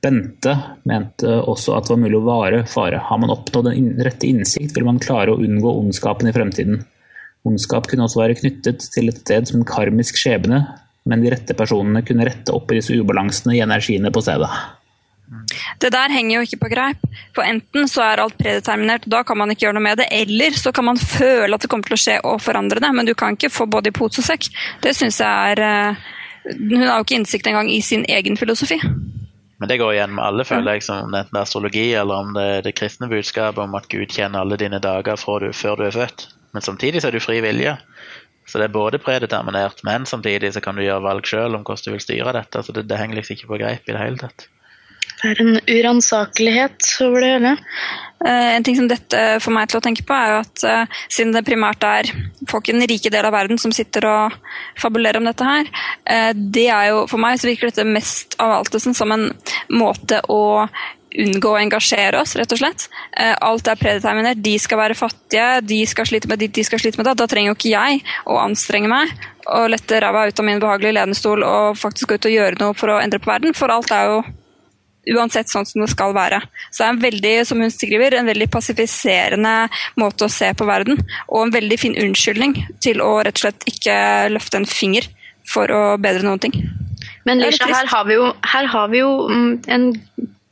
[0.00, 0.54] Bente
[0.88, 3.02] mente også at det var mulig å vare fare.
[3.04, 6.82] Har man oppnådd den rette innsikt, vil man klare å unngå ondskapen i fremtiden.
[7.48, 10.62] Ondskap kunne også være knyttet til et sted som en karmisk skjebne,
[11.08, 14.50] men de rette personene kunne rette opp i disse ubalansene i energiene på stedet.
[15.80, 17.04] Det der henger jo ikke på greip.
[17.36, 20.08] For enten så er alt predeterminert, da kan man ikke gjøre noe med det.
[20.12, 23.08] Eller så kan man føle at det kommer til å skje og forandre det, men
[23.08, 24.50] du kan ikke få både i pose og sekk.
[24.82, 26.10] Det syns jeg er eh,
[26.50, 28.80] Hun har jo ikke innsikt engang i sin egen filosofi.
[29.60, 32.30] Men det går igjen med alle, føler jeg, som enten det er astrologi eller om
[32.36, 35.84] det er det kristne budskapet om at Gud kjenner alle dine dager du, før du
[35.84, 36.30] er født.
[36.56, 37.76] Men samtidig så er du fri vilje.
[38.48, 41.84] Så det er både predeterminert, men samtidig så kan du gjøre valg sjøl om hvordan
[41.86, 42.64] du vil styre dette.
[42.64, 44.48] Så det, det henger liksom ikke på greip i det hele tatt.
[45.20, 47.56] Det er en uransakelighet over det hele.
[48.24, 51.32] En ting som dette får meg til å tenke på, er jo at uh, siden
[51.36, 52.08] det primært er
[52.48, 54.38] folk i den rike del av verden som sitter og
[54.80, 55.68] fabulerer om dette her,
[56.08, 59.28] uh, det er jo for meg så virker dette mest av alt som en
[59.72, 60.40] måte å
[61.10, 62.84] unngå å engasjere oss, rett og slett.
[63.42, 64.38] Alt er predeterminert.
[64.38, 67.16] De skal være fattige, de skal slite med ditt, de skal slite med det.
[67.18, 67.98] Da trenger jo ikke jeg
[68.30, 69.10] å anstrenge meg
[69.50, 72.78] og lette ræva ut av min behagelige lenestol og faktisk gå ut og gjøre noe
[72.78, 74.20] for å endre på verden, for alt er jo
[75.08, 76.40] uansett sånn som det skal være.
[76.70, 79.54] Så det er en veldig, som hun skriver, en veldig passifiserende
[80.00, 81.00] måte å se på verden.
[81.28, 83.96] Og en veldig fin unnskyldning til å rett og slett ikke
[84.34, 85.08] løfte en finger
[85.50, 86.58] for å bedre noen ting.
[87.28, 89.88] Men Lisha, her har vi jo, her har vi jo mm, en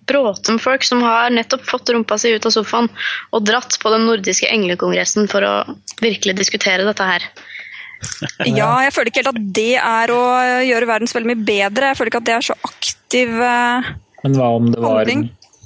[0.08, 2.88] bråte med folk som har nettopp fått rumpa si ut av sofaen
[3.36, 5.54] og dratt på den nordiske englekongressen for å
[6.00, 7.28] virkelig diskutere dette her.
[8.46, 10.20] Ja, jeg føler ikke helt at det er å
[10.62, 11.88] gjøre verden så veldig mye bedre.
[11.90, 13.88] Jeg føler ikke at det er så aktiv uh,
[14.24, 15.10] men hva om det var,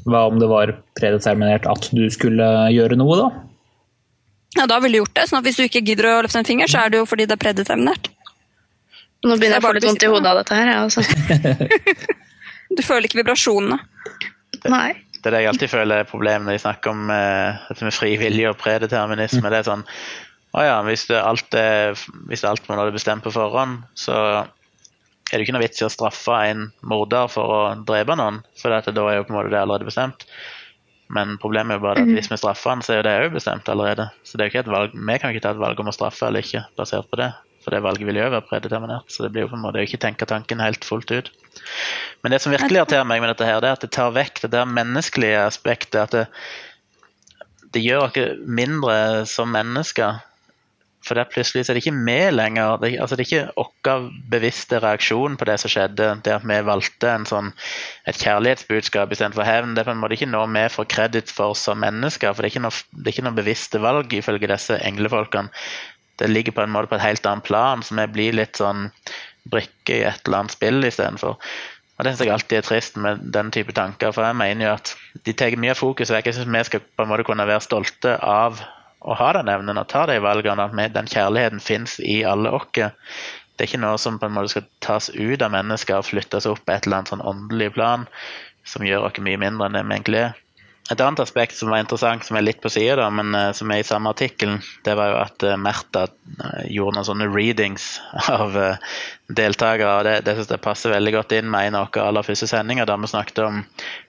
[0.09, 3.31] hva om det var predeterminert at du skulle gjøre noe, da?
[4.59, 5.29] Ja, da ville du gjort det.
[5.31, 7.25] sånn at Hvis du ikke gidder å løfte en finger, så er det jo fordi
[7.29, 8.11] det er predeterminert.
[9.23, 10.73] Nå begynner jeg å få litt vondt i hodet av dette her.
[10.75, 11.05] Ja, også.
[12.77, 13.79] du føler ikke vibrasjonene?
[14.69, 14.91] Nei.
[15.23, 17.95] Det er det jeg alltid føler er problemet når de snakker om uh, dette med
[17.95, 19.45] frivillig og predeterminisme.
[19.45, 19.53] Mm.
[19.55, 19.85] Det er sånn
[20.53, 21.95] Å ja, hvis, det alt er,
[22.29, 24.17] hvis alt man hadde bestemt på forhånd, så
[25.33, 28.69] er det ikke noe vits i å straffe en morder for å drepe noen, for
[28.69, 30.27] da er jo på en måte det allerede bestemt.
[31.13, 32.17] Men problemet er jo bare at mhm.
[32.17, 34.09] hvis vi straffer han, så er jo det òg bestemt allerede.
[34.25, 35.97] Så det er jo ikke et valg, vi kan ikke ta et valg om å
[35.97, 37.33] straffe eller ikke, basert på det.
[37.63, 39.13] For det valget vil jo være predeterminert.
[39.13, 41.31] Så det blir jo på en måte ikke tenke tanken helt fullt ut.
[42.25, 44.43] Men det som virkelig irriterer meg med dette, her, det er at det tar vekk
[44.43, 46.01] det der menneskelige aspektet.
[46.03, 46.25] At det,
[47.77, 48.19] det gjør oss
[48.49, 48.97] mindre
[49.31, 50.25] som mennesker.
[51.03, 52.77] For der plutselig er det ikke vi lenger.
[52.83, 56.09] Det, altså det er ikke vår bevisste reaksjon på det som skjedde.
[56.23, 57.51] Det at vi valgte sånn,
[58.07, 59.75] et kjærlighetsbudskap istedenfor hevn.
[59.75, 62.33] Det er på en måte ikke noe vi får kreditt for som mennesker.
[62.33, 65.51] For det er ikke noe, det er ikke noe bevisste valg ifølge disse englefolkene.
[66.21, 68.91] Det ligger på en måte på et helt annet plan, så vi blir litt sånn
[69.51, 71.39] brikke i et eller annet spill istedenfor.
[71.99, 74.77] Og Det syns jeg alltid er trist med den type tanker, for jeg mener jo
[74.77, 74.95] at
[75.27, 76.31] de tar mye av fokus vekk.
[76.31, 78.63] Jeg syns vi skal på en måte kunne være stolte av
[79.03, 82.71] å ha den evnen og ta de valgene, at den kjærligheten fins i alle oss.
[83.63, 86.49] Det er ikke noe som på en måte skal tas ut av mennesker og flyttes
[86.49, 88.07] opp på et eller annet sånn åndelig plan
[88.69, 90.39] som gjør oss mye mindre enn det vi egentlig er.
[90.91, 93.81] et annet aspekt som var interessant, som er litt på sida, men uh, som er
[93.81, 98.01] i samme artikkelen, det var jo at uh, Märtha uh, gjorde noen sånne readings
[98.35, 98.59] av
[99.31, 99.93] deltakere.
[99.95, 102.51] og Det, det synes jeg passer veldig godt inn med en av våre aller første
[102.51, 103.63] sendinger, da vi snakket om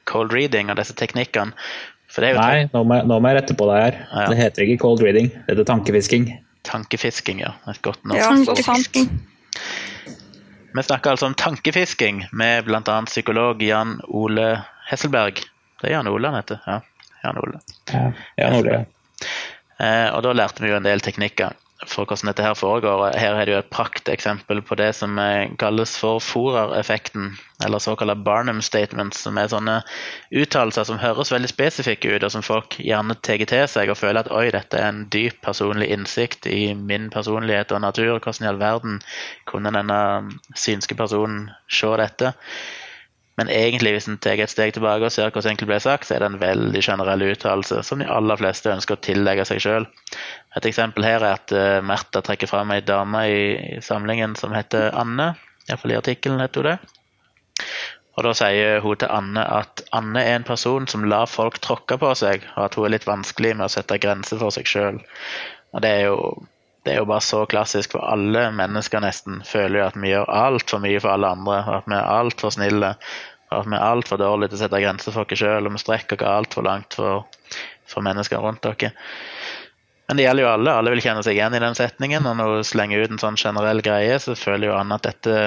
[0.09, 1.53] cold reading og disse teknikkene.
[2.21, 3.95] Nei, nå må, jeg, nå må, jeg rette på deg her.
[4.11, 4.25] Ja.
[4.29, 6.27] Det heter ikke cold reading, det heter tankefisking.
[6.67, 7.55] Tankefisking, ja.
[7.71, 8.19] Et godt navn.
[8.19, 8.99] Ja, så sant.
[10.73, 12.99] Vi snakker altså om tankefisking med bl.a.
[13.09, 14.47] psykolog Jan Ole
[14.89, 15.41] Hesselberg.
[15.81, 16.61] Det er Jan Ole han heter.
[16.65, 16.79] Ja,
[17.23, 17.59] Jan Ole.
[17.91, 18.05] Ja,
[18.39, 18.79] Jan Ole.
[19.81, 21.57] Eh, og da lærte vi jo en del teknikker
[21.91, 23.15] for hvordan dette her foregår.
[23.17, 25.17] Her er det jo et prakteksempel på det som
[25.59, 27.33] kalles for Forer-effekten,
[27.65, 29.79] eller såkalte Barnum statements, som er sånne
[30.35, 34.23] uttalelser som høres veldig spesifikke ut, og som folk gjerne tar til seg og føler
[34.23, 38.19] at oi, dette er en dyp personlig innsikt i min personlighet og natur.
[38.19, 39.01] Hvordan i all verden
[39.49, 39.99] kunne denne
[40.55, 42.33] synske personen se dette?
[43.39, 46.05] Men egentlig, hvis en tar et steg tilbake og ser hva som egentlig ble sagt,
[46.05, 49.63] så er det en veldig generell uttalelse som de aller fleste ønsker å tillegge seg
[49.63, 49.87] sjøl.
[50.59, 54.53] Et eksempel her er at uh, Märtha trekker fram ei dame i, i, samlingen som
[54.53, 55.31] heter Anne.
[55.65, 56.77] Iallfall i artikkelen heter hun det.
[58.13, 61.97] Og Da sier hun til Anne at Anne er en person som lar folk tråkke
[61.97, 65.01] på seg, og at hun er litt vanskelig med å sette grenser for seg sjøl.
[65.81, 66.19] Det er jo
[66.83, 70.31] det er jo bare så klassisk, for alle mennesker nesten føler jo at vi gjør
[70.35, 72.89] altfor mye for alle andre, og at vi er altfor snille,
[73.51, 75.83] og at vi er altfor dårlige til å sette grenser for oss sjøl, og vi
[75.83, 77.23] strekker oss altfor langt for,
[77.87, 78.91] for mennesker rundt dere.
[80.09, 80.73] Men det gjelder jo alle.
[80.75, 82.25] Alle vil kjenne seg igjen i den setningen.
[82.27, 85.37] Og når hun slenger ut en sånn generell greie, så føler jo Anne at dette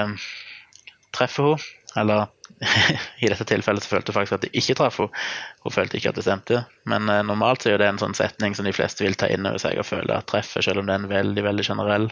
[1.14, 1.72] treffer henne.
[1.96, 2.26] Eller
[3.24, 5.24] i dette tilfellet så følte hun faktisk at det ikke traff henne.
[5.64, 6.62] Hun følte ikke at det stemte.
[6.88, 9.48] Men eh, normalt så er det en sånn setning som de fleste vil ta inn
[9.48, 12.08] over seg og føle at treffer, selv om det er en veldig veldig generell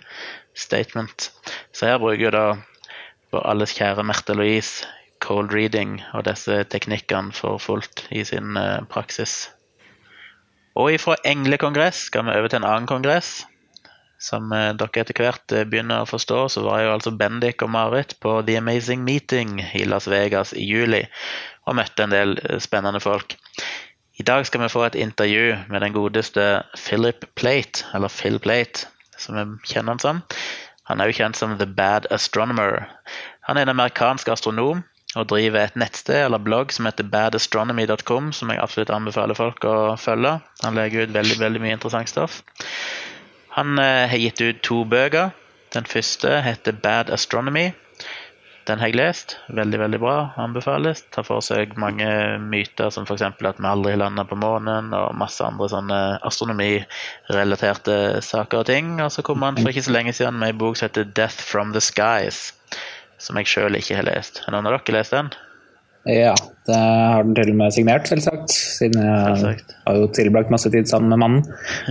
[0.58, 1.30] statement.
[1.76, 2.44] Så her bruker jo da
[3.34, 4.86] vår alles kjære Märtha Louise
[5.24, 9.48] cold reading og disse teknikkene for fullt i sin eh, praksis.
[10.74, 13.44] Og ifra englekongress skal vi over til en annen kongress
[14.24, 17.72] som eh, dere etter hvert eh, begynner å forstå, så var jo altså Bendik og
[17.74, 21.02] Marit på The Amazing Meeting i Las Vegas i juli
[21.68, 23.36] og møtte en del eh, spennende folk.
[24.16, 28.86] I dag skal vi få et intervju med den godeste Philip Plate, eller Phil Plate,
[29.18, 30.24] som vi kjenner han som.
[30.88, 32.84] Han er jo kjent som The Bad Astronomer.
[33.48, 34.84] Han er en amerikansk astronom
[35.14, 39.94] og driver et nettsted eller blogg som heter badastronomy.com, som jeg absolutt anbefaler folk å
[40.00, 40.38] følge.
[40.62, 42.40] Han legger ut veldig, veldig mye interessant stoff.
[43.54, 45.30] Han eh, har gitt ut to bøker.
[45.74, 47.68] Den første heter Bad Astronomy.
[48.66, 49.36] Den har jeg lest.
[49.52, 50.14] Veldig veldig bra.
[50.40, 51.04] Anbefales.
[51.14, 52.08] Tar for seg mange
[52.40, 53.22] myter, som f.eks.
[53.22, 58.94] at vi aldri landa på månen, og masse andre sånne astronomirelaterte saker og ting.
[59.04, 61.44] Og så kom han for ikke så lenge siden med ei bok som heter Death
[61.44, 62.48] from the Skies,
[63.22, 64.42] som jeg sjøl ikke har lest.
[64.46, 65.30] Har noen av dere lest den?
[66.04, 66.34] Ja,
[66.68, 68.52] det har den til og med signert, selvsagt.
[68.52, 69.74] Siden jeg selvsagt.
[69.86, 71.44] har jo tilbrakt masse tid sammen med mannen.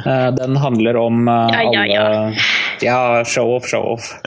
[0.05, 2.33] Eh, den handler om eh, alle ja, ja, ja.
[2.85, 4.13] ja, show off, show off.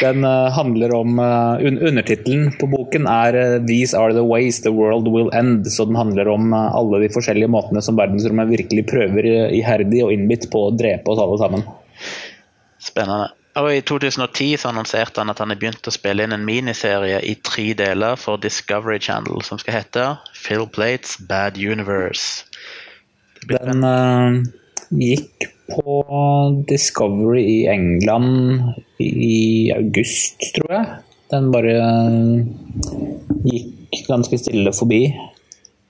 [0.00, 1.20] Den eh, handler om
[1.62, 5.70] Undertittelen på boken er 'These are the ways the world will end'.
[5.70, 10.50] Så den handler om alle de forskjellige måtene som verdensrommet virkelig prøver iherdig og innbitt
[10.50, 11.64] på å drepe oss alle sammen.
[12.82, 13.30] Spennende.
[13.56, 17.22] Og I 2010 så annonserte han at han har begynt å spille inn en miniserie
[17.24, 22.44] i tre deler for Discovery Channel som skal hete Phil Plates Bad Universe.
[23.48, 24.36] Den uh,
[24.92, 25.96] gikk på
[26.68, 28.60] Discovery i England
[29.02, 31.00] i august, tror jeg.
[31.32, 32.44] Den bare uh,
[33.48, 35.06] gikk ganske stille forbi.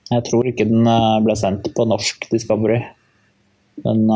[0.07, 2.79] Jeg tror ikke den uh, ble sendt på norsk Discovery.
[3.83, 4.07] Den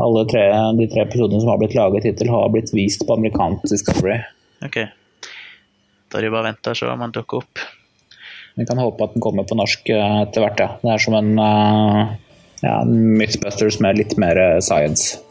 [0.00, 0.46] alle tre,
[0.78, 4.18] de tre episodene som har blitt laget hittil, har blitt vist på amerikansk Discovery.
[4.64, 4.80] Ok.
[6.12, 7.62] Da er det bare å vente om han dukker opp.
[8.54, 10.68] Vi kan håpe at den kommer på norsk eh, etter hvert, ja.
[10.82, 12.12] Det er som en uh,
[12.60, 15.22] ja, Mythbusters med litt mer eh, science.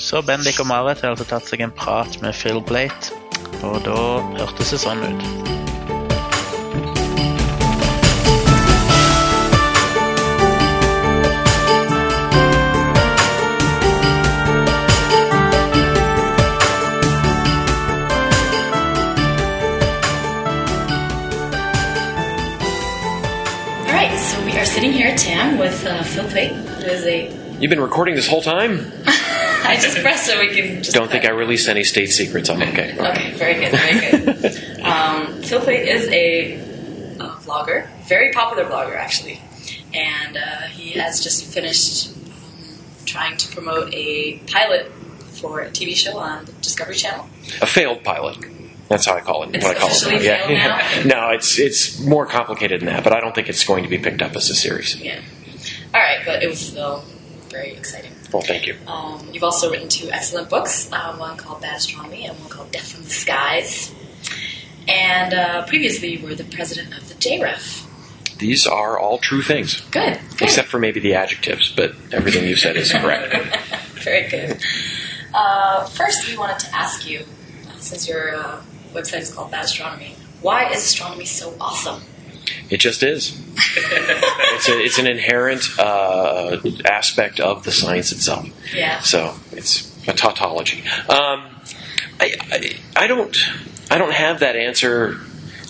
[0.00, 3.16] Så Bendik og Marit har altså tatt seg en prat med Phil Blate,
[3.64, 3.98] og da
[4.40, 5.69] hørtes det sånn ut.
[26.10, 27.60] With Phil Plait, who is a.
[27.60, 28.80] You've been recording this whole time?
[29.06, 30.82] I just pressed so we can.
[30.82, 32.50] Just Don't think I released any state secrets.
[32.50, 32.96] I'm okay.
[32.98, 34.80] Okay, very good, very good.
[34.82, 39.40] um, is a, a, vlogger, very popular vlogger actually,
[39.94, 42.24] and uh, he has just finished um,
[43.04, 44.90] trying to promote a pilot
[45.40, 47.28] for a TV show on the Discovery Channel.
[47.62, 48.36] A failed pilot.
[48.88, 49.54] That's how I call it.
[49.54, 50.22] It's what I call it.
[50.24, 50.48] Yeah.
[50.48, 51.04] now?
[51.28, 53.98] no, it's it's more complicated than that, but I don't think it's going to be
[53.98, 54.96] picked up as a series.
[55.00, 55.20] Yeah.
[55.94, 57.02] All right, but it was still
[57.48, 58.12] very exciting.
[58.32, 58.76] Well, thank you.
[58.86, 62.70] Um, you've also written two excellent books, um, one called Bad Astronomy and one called
[62.70, 63.92] Death from the Skies.
[64.88, 67.86] And uh, previously, you were the president of the JREF.
[68.38, 70.18] These are all true things, Good.
[70.30, 70.42] good.
[70.42, 73.34] except for maybe the adjectives, but everything you said is correct.
[74.02, 74.58] Very good.
[75.34, 77.20] Uh, first, we wanted to ask you,
[77.68, 78.62] uh, since your uh,
[78.94, 82.02] website is called Bad Astronomy, why is astronomy so awesome?
[82.70, 83.38] It just is.
[83.56, 88.48] it's, a, it's an inherent uh, aspect of the science itself.
[88.74, 89.00] Yeah.
[89.00, 90.82] So it's a tautology.
[91.08, 91.50] Um,
[92.20, 93.36] I, I, I don't
[93.90, 95.16] I don't have that answer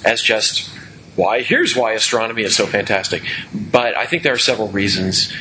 [0.04, 0.68] as just
[1.16, 1.42] why.
[1.42, 3.22] Here's why astronomy is so fantastic.
[3.54, 5.32] But I think there are several reasons.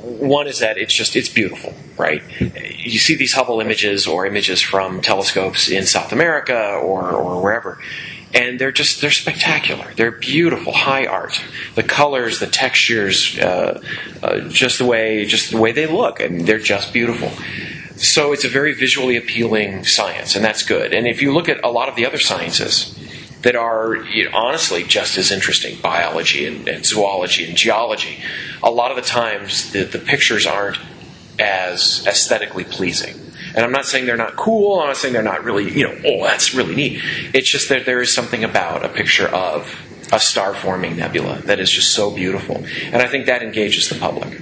[0.00, 2.22] One is that it's just it's beautiful, right?
[2.40, 7.78] You see these Hubble images or images from telescopes in South America or, or wherever,
[8.36, 9.92] and they're just they're spectacular.
[9.96, 11.40] They're beautiful, high art.
[11.74, 13.80] The colors, the textures, uh,
[14.22, 17.30] uh, just the way just the way they look, and they're just beautiful.
[17.96, 20.92] So it's a very visually appealing science, and that's good.
[20.92, 22.94] And if you look at a lot of the other sciences
[23.40, 28.18] that are you know, honestly just as interesting, biology and, and zoology and geology,
[28.62, 30.78] a lot of the times the, the pictures aren't
[31.38, 33.25] as aesthetically pleasing.
[33.56, 34.80] And I'm not saying they're not cool.
[34.80, 37.00] I'm not saying they're not really, you know, oh, that's really neat.
[37.32, 39.74] It's just that there is something about a picture of
[40.12, 42.64] a star forming nebula that is just so beautiful.
[42.92, 44.38] And I think that engages the public.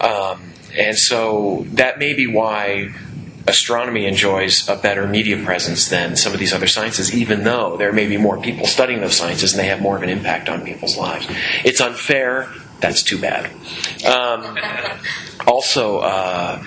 [0.00, 2.94] Um, and so that may be why
[3.48, 7.92] astronomy enjoys a better media presence than some of these other sciences, even though there
[7.92, 10.64] may be more people studying those sciences and they have more of an impact on
[10.64, 11.26] people's lives.
[11.64, 12.52] It's unfair.
[12.80, 13.50] That's too bad.
[14.04, 14.58] Um,
[15.46, 16.62] also, uh,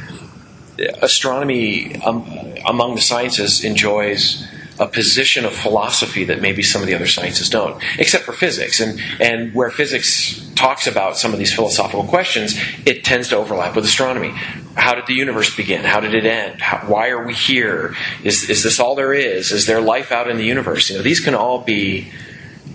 [1.01, 4.47] astronomy um, among the sciences enjoys
[4.79, 8.79] a position of philosophy that maybe some of the other sciences don't, except for physics.
[8.79, 13.75] And, and where physics talks about some of these philosophical questions, it tends to overlap
[13.75, 14.29] with astronomy.
[14.75, 15.83] How did the universe begin?
[15.83, 16.61] How did it end?
[16.61, 17.95] How, why are we here?
[18.23, 19.51] Is, is this all there is?
[19.51, 20.89] Is there life out in the universe?
[20.89, 22.11] You know, these can all be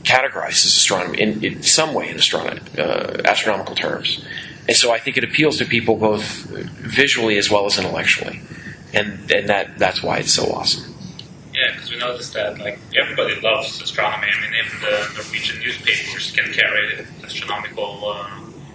[0.02, 4.22] categorized as astronomy in, in some way in astronomy, uh, astronomical terms.
[4.66, 8.40] And so I think it appeals to people both visually as well as intellectually.
[8.92, 10.94] And, and that, that's why it's so awesome.
[11.52, 14.26] Yeah, because we noticed that like everybody loves astronomy.
[14.36, 18.28] I mean, even the Norwegian newspapers can carry astronomical uh,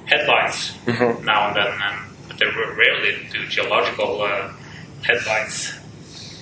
[0.06, 1.24] headlines Mhm.
[1.26, 4.52] now and then, and, but they rarely do geological uh,
[5.04, 5.74] headlines.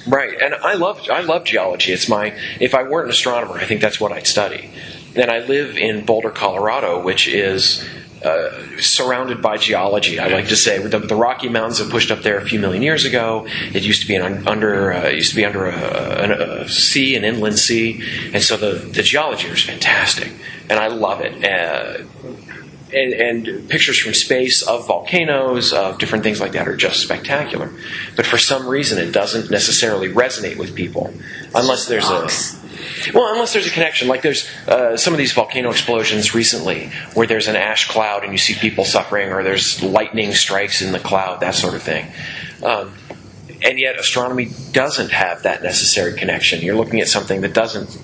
[0.07, 1.91] Right, and I love I love geology.
[1.91, 4.69] It's my if I weren't an astronomer, I think that's what I'd study.
[5.15, 7.83] And I live in Boulder, Colorado, which is
[8.27, 10.19] uh, surrounded by geology.
[10.19, 12.83] I like to say the, the Rocky Mountains have pushed up there a few million
[12.83, 13.47] years ago.
[13.73, 17.15] It used to be an, under uh, used to be under a, a, a sea,
[17.15, 18.03] an inland sea,
[18.33, 20.31] and so the the geology is fantastic,
[20.69, 21.33] and I love it.
[21.43, 22.03] Uh,
[22.93, 27.69] and, and pictures from space of volcanoes, of different things like that, are just spectacular.
[28.15, 31.13] But for some reason, it doesn't necessarily resonate with people
[31.53, 32.29] unless there's a
[33.13, 34.07] well, unless there's a connection.
[34.07, 38.31] Like there's uh, some of these volcano explosions recently, where there's an ash cloud and
[38.31, 42.07] you see people suffering, or there's lightning strikes in the cloud, that sort of thing.
[42.63, 42.93] Um,
[43.63, 46.61] and yet, astronomy doesn't have that necessary connection.
[46.61, 47.97] You're looking at something that doesn't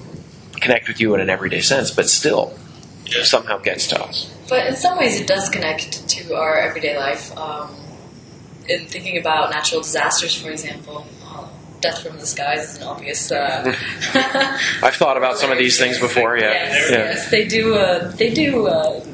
[0.60, 2.58] connect with you in an everyday sense, but still
[3.24, 4.34] somehow gets to us.
[4.50, 7.36] But in some ways, it does connect to our everyday life.
[7.38, 7.76] Um,
[8.68, 11.06] in thinking about natural disasters, for example,
[11.84, 13.32] death from the skies is an obvious.
[13.32, 13.64] Uh,
[14.82, 16.38] I've thought about some of these things before.
[16.38, 16.98] Yeah, yes, yeah.
[16.98, 17.76] yes, they do.
[17.76, 19.06] Uh, they do uh,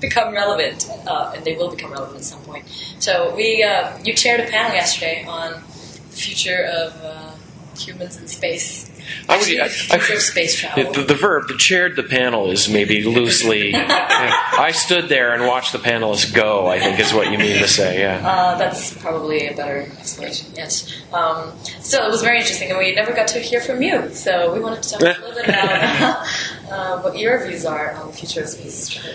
[0.00, 2.66] become relevant, uh, and they will become relevant at some point.
[3.00, 7.30] So we, uh, you chaired a panel yesterday on the future of uh,
[7.78, 8.90] humans in space.
[9.28, 10.92] I would- I- the I- space travel.
[10.92, 13.74] The, the verb, the chaired the panel, is maybe loosely.
[13.76, 16.66] I stood there and watched the panelists go.
[16.66, 18.00] I think is what you mean to say.
[18.00, 18.26] Yeah.
[18.26, 20.92] Uh, that's probably a better explanation, yes.
[21.12, 24.10] Um, so it was very interesting, and we never got to hear from you.
[24.14, 26.26] So we wanted to talk a little bit about
[26.70, 29.12] uh, what your views are on the future of space travel.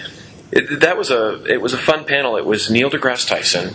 [0.51, 2.35] It, that was a it was a fun panel.
[2.35, 3.73] It was Neil deGrasse Tyson,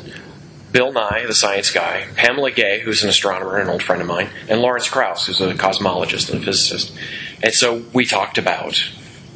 [0.75, 4.09] Bill Nye, the science guy, Pamela Gay, who's an astronomer and an old friend of
[4.09, 6.93] mine, and Lawrence Krauss, who's a cosmologist and a physicist.
[7.45, 8.85] And so we talked about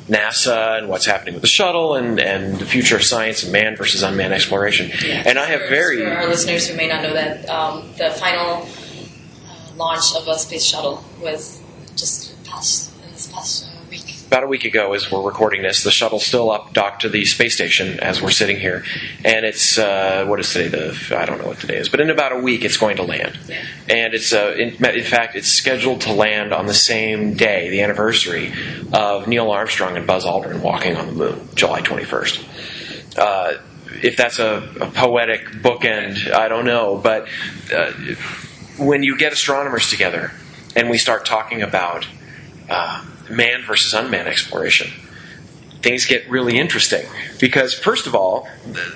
[0.09, 3.79] NASA and what's happening with the shuttle and, and the future of science and manned
[3.79, 4.91] versus unmanned exploration.
[5.05, 8.11] And I have For- very For our listeners who may not know that, um, the
[8.11, 11.63] final uh, launch of a space shuttle was
[11.95, 13.68] just past in this past.
[14.29, 17.25] About a week ago, as we're recording this, the shuttle's still up docked to the
[17.25, 18.85] space station as we're sitting here,
[19.25, 20.69] and it's uh, what is today?
[20.69, 23.03] The I don't know what today is, but in about a week it's going to
[23.05, 23.39] land,
[23.89, 27.81] and it's uh, in, in fact it's scheduled to land on the same day, the
[27.81, 28.53] anniversary
[28.93, 33.17] of Neil Armstrong and Buzz Aldrin walking on the moon, July 21st.
[33.17, 33.53] Uh,
[34.03, 37.27] if that's a, a poetic bookend, I don't know, but
[37.75, 37.93] uh,
[38.77, 40.33] when you get astronomers together
[40.77, 42.07] and we start talking about
[43.31, 44.91] manned versus unmanned exploration,
[45.83, 47.07] things get really interesting.
[47.41, 48.49] Because, first of all,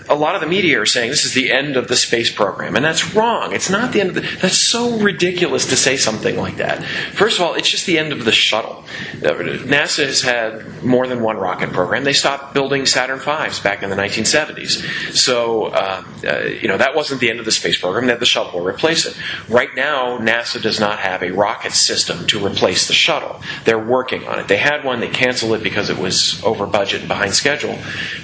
[0.09, 2.75] a lot of the media are saying this is the end of the space program,
[2.75, 3.53] and that's wrong.
[3.53, 4.21] It's not the end of the.
[4.41, 6.85] That's so ridiculous to say something like that.
[7.13, 8.85] First of all, it's just the end of the shuttle.
[9.21, 12.05] NASA has had more than one rocket program.
[12.05, 15.15] They stopped building Saturn V's back in the 1970s.
[15.15, 18.07] So, uh, uh, you know, that wasn't the end of the space program.
[18.09, 19.17] That the shuttle will replace it.
[19.49, 23.41] Right now, NASA does not have a rocket system to replace the shuttle.
[23.65, 24.49] They're working on it.
[24.49, 25.01] They had one.
[25.01, 27.79] They canceled it because it was over budget and behind schedule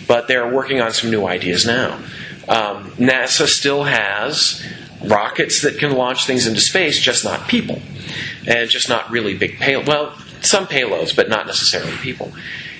[0.09, 1.94] but they're working on some new ideas now.
[2.49, 4.66] Um, NASA still has
[5.05, 7.80] rockets that can launch things into space, just not people,
[8.46, 9.86] and just not really big payloads.
[9.86, 12.32] Well, some payloads, but not necessarily people.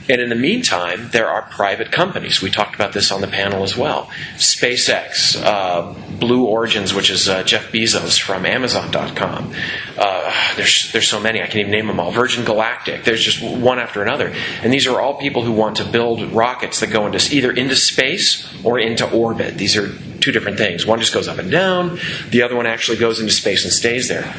[0.09, 2.41] And in the meantime, there are private companies.
[2.41, 4.11] We talked about this on the panel as well.
[4.37, 9.53] SpaceX, uh, Blue Origins, which is uh, Jeff Bezos from Amazon.com.
[9.99, 12.11] Uh, there's there's so many I can't even name them all.
[12.11, 13.05] Virgin Galactic.
[13.05, 14.33] There's just one after another,
[14.63, 17.77] and these are all people who want to build rockets that go into either into
[17.77, 19.59] space or into orbit.
[19.59, 20.87] These are two different things.
[20.87, 21.99] One just goes up and down.
[22.31, 24.35] The other one actually goes into space and stays there.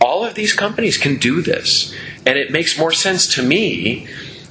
[0.00, 1.92] All of these companies can do this,
[2.24, 4.06] and it makes more sense to me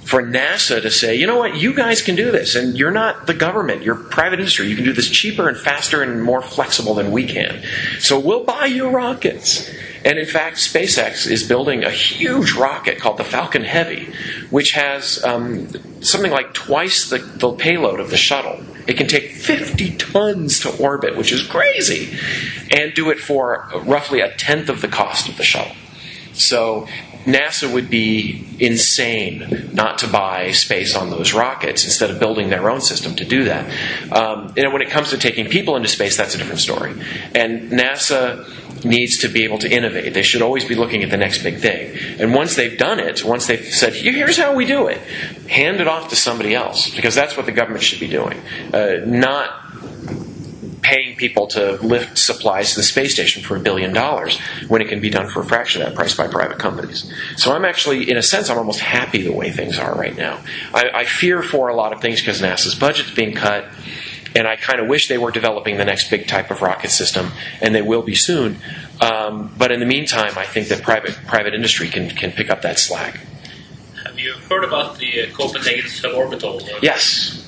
[0.06, 3.26] for NASA to say, you know what, you guys can do this, and you're not
[3.26, 4.68] the government, you're private industry.
[4.68, 7.64] You can do this cheaper and faster and more flexible than we can.
[8.00, 9.68] So we'll buy your rockets.
[10.06, 14.14] And in fact, SpaceX is building a huge rocket called the Falcon Heavy,
[14.52, 15.70] which has um,
[16.04, 18.64] something like twice the, the payload of the shuttle.
[18.86, 22.16] It can take 50 tons to orbit, which is crazy,
[22.70, 25.76] and do it for roughly a tenth of the cost of the shuttle.
[26.34, 26.88] So
[27.26, 32.70] NASA would be insane not to buy space on those rockets instead of building their
[32.70, 33.66] own system to do that.
[34.12, 36.94] Um, and when it comes to taking people into space, that's a different story.
[37.34, 38.48] And NASA
[38.86, 40.14] needs to be able to innovate.
[40.14, 41.98] They should always be looking at the next big thing.
[42.20, 45.00] And once they've done it, once they've said, here's how we do it,
[45.50, 48.40] hand it off to somebody else, because that's what the government should be doing.
[48.72, 49.65] Uh, not
[50.86, 54.88] paying people to lift supplies to the space station for a billion dollars when it
[54.88, 57.12] can be done for a fraction of that price by private companies.
[57.38, 60.44] So I'm actually, in a sense, I'm almost happy the way things are right now.
[60.76, 63.66] I, I fear for a lot of things because NASA's budget's being cut.
[64.36, 67.32] And I kind of wish they were developing the next big type of rocket system,
[67.62, 68.58] and they will be soon.
[69.00, 72.62] Um, but in the meantime, I think that private private industry can can pick up
[72.64, 73.22] that slack.
[74.04, 76.82] Have you heard about the uh, Copenhagen suborbital?
[76.82, 77.45] Yes.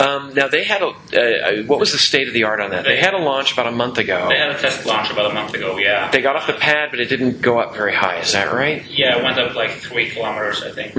[0.00, 2.82] Um, now they had a uh, what was the state of the art on that?
[2.84, 4.26] They, They- had a launch about a month ago.
[4.28, 5.78] They had a test launch about a month ago.
[5.78, 6.10] Yeah.
[6.10, 8.18] They got off the pad, but it didn't go up very high.
[8.20, 8.84] Is that right?
[8.90, 10.94] yeah, it went up like three kilometers, I think.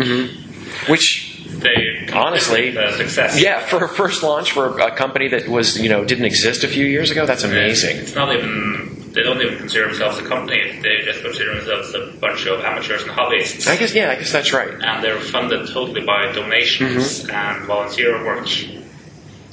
[0.88, 3.42] Which They Honestly, the success.
[3.42, 6.68] Yeah, for a first launch for a company that was, you know, didn't exist a
[6.68, 7.98] few years ago, that's amazing.
[7.98, 8.94] It's not even.
[9.14, 10.78] They don't even consider themselves a company.
[10.82, 13.66] They just consider themselves a bunch of amateurs and hobbyists.
[13.66, 14.68] I guess, yeah, I guess that's right.
[14.74, 17.32] and they're funded totally by donations Mm-hmm.
[17.32, 18.46] and volunteer work.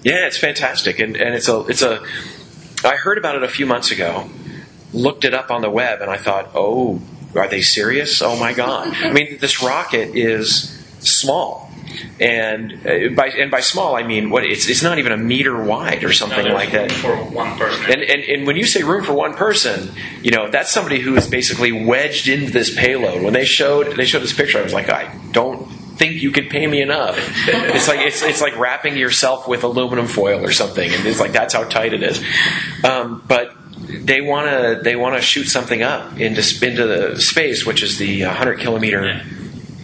[0.03, 2.03] Yeah, it's fantastic, and and it's a it's a.
[2.85, 4.29] I heard about it a few months ago,
[4.93, 7.01] looked it up on the web, and I thought, oh,
[7.37, 8.21] are they serious?
[8.23, 8.89] Oh my god!
[8.95, 11.69] I mean, this rocket is small.
[12.19, 14.45] And uh, by and by small, I mean what?
[14.45, 16.91] It's it's not even a meter wide or something Now, like that.
[16.91, 17.91] for one person.
[17.91, 19.93] And, and, and when you say room for one person,
[20.23, 23.23] you know that's somebody who is basically wedged into this payload.
[23.23, 26.51] When they showed they showed this picture, I was like, I don't think you could
[26.51, 27.17] pay me enough.
[27.49, 31.33] it's like it's it's like wrapping yourself with aluminum foil or something, and it's like
[31.33, 32.23] that's how tight it is.
[32.85, 37.67] Um, but they want to they want to shoot something up into into the space,
[37.67, 39.25] which is the 100 kilometer Yeah.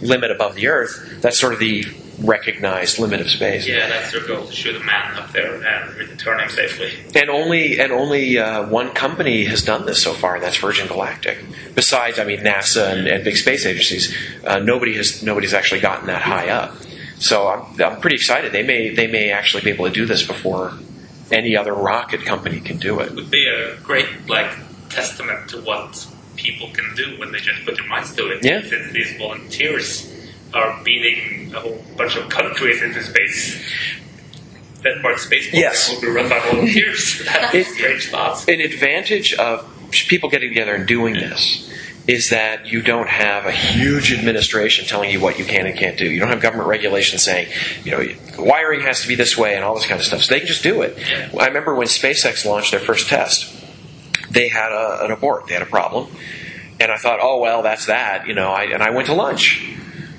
[0.01, 1.19] limit above the Earth.
[1.21, 1.83] That's sort of the
[2.21, 3.67] recognized limit of space.
[3.67, 6.91] yeah, that's their goal to shoot a man up there and return him safely.
[7.15, 10.87] And only and only uh, one company has done this so far, and that's Virgin
[10.87, 11.43] Galactic.
[11.75, 14.15] Besides, I mean, NASA and, and big space agencies,
[14.45, 16.75] uh, nobody has nobody's actually gotten that high up.
[17.19, 18.51] So I'm, I'm pretty excited.
[18.51, 20.73] They may they may actually be able to do this before
[21.31, 23.07] any other rocket company can do it.
[23.09, 24.51] It would be a great like
[24.89, 28.43] testament to what people can do when they just put their minds to it.
[28.43, 28.61] Yeah.
[28.61, 30.11] These volunteers
[30.53, 33.61] are beating a whole bunch of countries into space.
[34.83, 35.93] That part of space program Yes.
[35.93, 37.21] will be run by volunteers.
[37.25, 38.47] That's It- strange thoughts.
[38.47, 39.67] An advantage of
[40.07, 41.65] people getting together and doing this
[42.07, 45.95] is that you don't have a huge administration telling you what you can and can't
[45.97, 46.05] do.
[46.09, 47.49] You don't have government regulations saying,
[47.83, 48.03] you know,
[48.39, 50.23] wiring has to be this way and all this kind of stuff.
[50.23, 50.97] So they can just do it.
[51.39, 53.53] I remember when SpaceX launched their first test,
[54.31, 55.47] they had a, an abort.
[55.47, 56.07] They had a problem.
[56.79, 59.61] And I thought, oh, well, that's that, you know, I, and I went to lunch.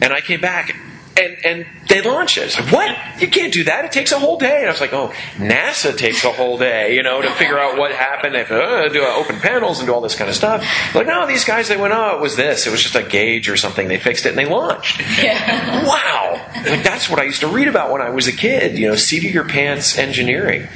[0.01, 0.75] And I came back
[1.19, 2.45] and, and they launch it.
[2.45, 3.21] It's like, what?
[3.21, 3.85] You can't do that.
[3.85, 4.61] It takes a whole day.
[4.61, 7.77] And I was like, oh, NASA takes a whole day, you know, to figure out
[7.77, 8.35] what happened.
[8.35, 10.65] They have to uh, do open panels and do all this kind of stuff.
[10.95, 12.67] Like, no, these guys, they went, oh, it was this.
[12.67, 13.89] It was just a gauge or something.
[13.89, 15.01] They fixed it and they launched.
[15.23, 15.87] Yeah.
[15.87, 16.41] Wow.
[16.65, 18.97] Like, that's what I used to read about when I was a kid, you know,
[18.97, 20.69] seat of your pants engineering.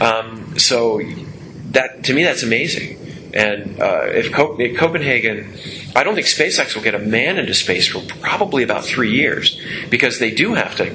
[0.00, 1.00] Um, so
[1.70, 2.98] that, to me, that's amazing.
[3.36, 5.52] And uh, if, Co- if Copenhagen,
[5.94, 9.60] I don't think SpaceX will get a man into space for probably about three years
[9.90, 10.94] because they do have to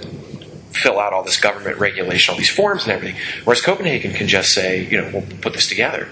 [0.72, 3.22] fill out all this government regulation, all these forms and everything.
[3.44, 6.10] Whereas Copenhagen can just say, you know, we'll put this together.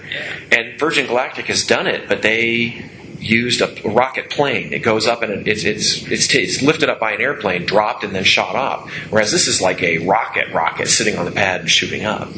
[0.52, 4.72] And Virgin Galactic has done it, but they used a rocket plane.
[4.72, 8.14] It goes up and it's it's it's, it's lifted up by an airplane, dropped and
[8.14, 8.88] then shot off.
[9.10, 12.28] Whereas this is like a rocket rocket sitting on the pad and shooting up.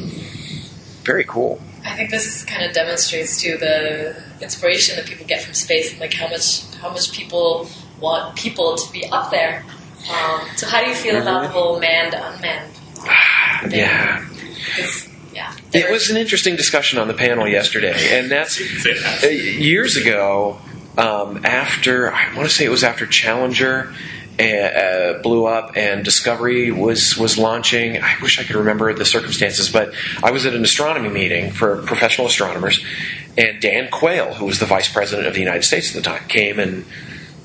[1.03, 1.61] Very cool.
[1.85, 6.13] I think this kind of demonstrates too the inspiration that people get from space, like
[6.13, 7.67] how much how much people
[7.99, 9.63] want people to be up there.
[10.09, 12.71] Um, so how do you feel about the whole manned unmanned?
[12.73, 13.71] thing?
[13.79, 14.25] Yeah.
[14.75, 15.53] 'Cause, yeah.
[15.73, 18.59] It was an interesting discussion on the panel yesterday, and that's
[19.23, 20.59] uh, years ago.
[20.97, 23.93] Um, after I want to say it was after Challenger
[24.39, 28.01] uh, uh, blew up and Discovery was was launching.
[28.01, 31.83] I wish I could remember the circumstances, but I was at an astronomy meeting for
[31.83, 32.83] professional astronomers,
[33.37, 36.27] and Dan Quayle, who was the vice president of the United States at the time,
[36.27, 36.83] came and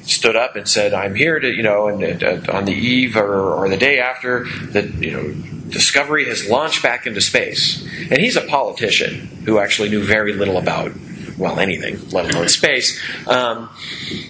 [0.03, 3.17] stood up and said, "I'm here to, you know, and, and uh, on the eve
[3.17, 5.35] or, or the day after that, you know,
[5.69, 10.57] Discovery has launched back into space." And he's a politician who actually knew very little
[10.57, 10.93] about,
[11.37, 12.99] well, anything, let alone space.
[13.27, 13.69] Um,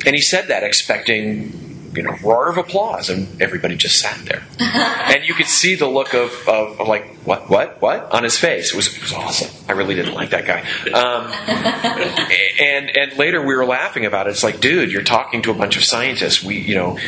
[0.04, 1.66] and he said that expecting.
[1.94, 5.86] You know, roar of applause, and everybody just sat there, and you could see the
[5.86, 8.72] look of, of, of like, what, what, what, on his face.
[8.72, 9.50] It was, it was awesome.
[9.68, 10.60] I really didn't like that guy.
[10.90, 11.26] Um,
[12.60, 14.30] and and later we were laughing about it.
[14.30, 16.42] It's like, dude, you're talking to a bunch of scientists.
[16.42, 16.98] We, you know,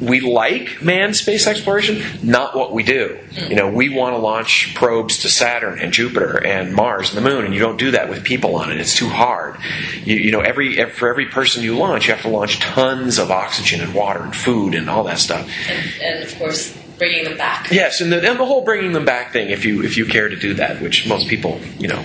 [0.00, 3.18] we like manned space exploration, not what we do.
[3.48, 7.28] You know, we want to launch probes to Saturn and Jupiter and Mars and the
[7.28, 8.80] Moon, and you don't do that with people on it.
[8.80, 9.56] It's too hard.
[10.04, 13.18] You, you know, every ev- for every person you launch, you have to launch tons
[13.18, 15.48] of oxygen and water and food and all that stuff.
[15.68, 17.70] and, and of course bringing them back.
[17.72, 20.28] Yes, and the, and the whole bringing them back thing, if you if you care
[20.28, 22.04] to do that, which most people, you know,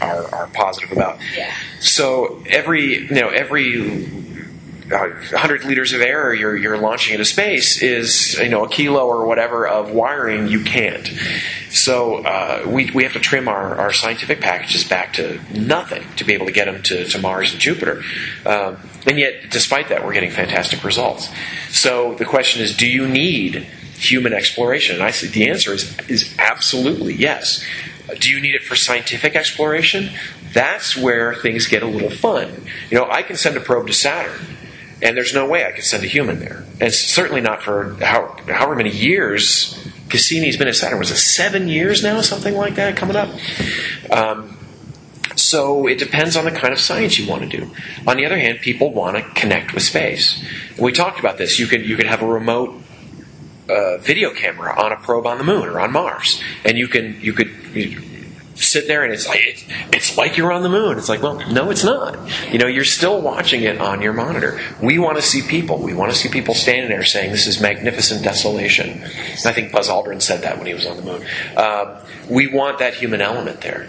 [0.00, 1.18] are are positive about.
[1.36, 1.54] Yeah.
[1.80, 4.21] So every you know every
[4.88, 9.26] 100 liters of air you're, you're launching into space is you know a kilo or
[9.26, 11.10] whatever of wiring you can't.
[11.70, 16.24] So uh, we, we have to trim our, our scientific packages back to nothing to
[16.24, 18.02] be able to get them to, to Mars and Jupiter.
[18.44, 18.76] Um,
[19.06, 21.28] and yet, despite that, we're getting fantastic results.
[21.70, 23.66] So the question is, do you need
[23.96, 24.96] human exploration?
[24.96, 27.64] And I say the answer is is absolutely yes.
[28.18, 30.10] Do you need it for scientific exploration?
[30.52, 32.66] That's where things get a little fun.
[32.90, 34.40] You know, I can send a probe to Saturn,
[35.02, 36.64] and there's no way I could send a human there.
[36.80, 39.78] And certainly not for how, however many years
[40.08, 40.98] Cassini's been at Saturn.
[40.98, 43.30] Was it seven years now, something like that, coming up?
[44.10, 44.58] Um,
[45.36, 47.70] so it depends on the kind of science you want to do.
[48.06, 50.44] On the other hand, people want to connect with space.
[50.78, 51.58] We talked about this.
[51.58, 52.82] You could you could have a remote
[53.70, 57.18] uh, video camera on a probe on the moon or on Mars, and you can
[57.20, 58.02] you could you
[58.54, 60.98] sit there and it's like it's, it's like you're on the moon.
[60.98, 62.18] It's like, well, no, it's not.
[62.52, 64.60] You know, you're still watching it on your monitor.
[64.82, 65.78] We want to see people.
[65.78, 69.72] We want to see people standing there saying, "This is magnificent desolation." And I think
[69.72, 71.24] Buzz Aldrin said that when he was on the moon.
[71.56, 71.96] Um,
[72.28, 73.88] we want that human element there.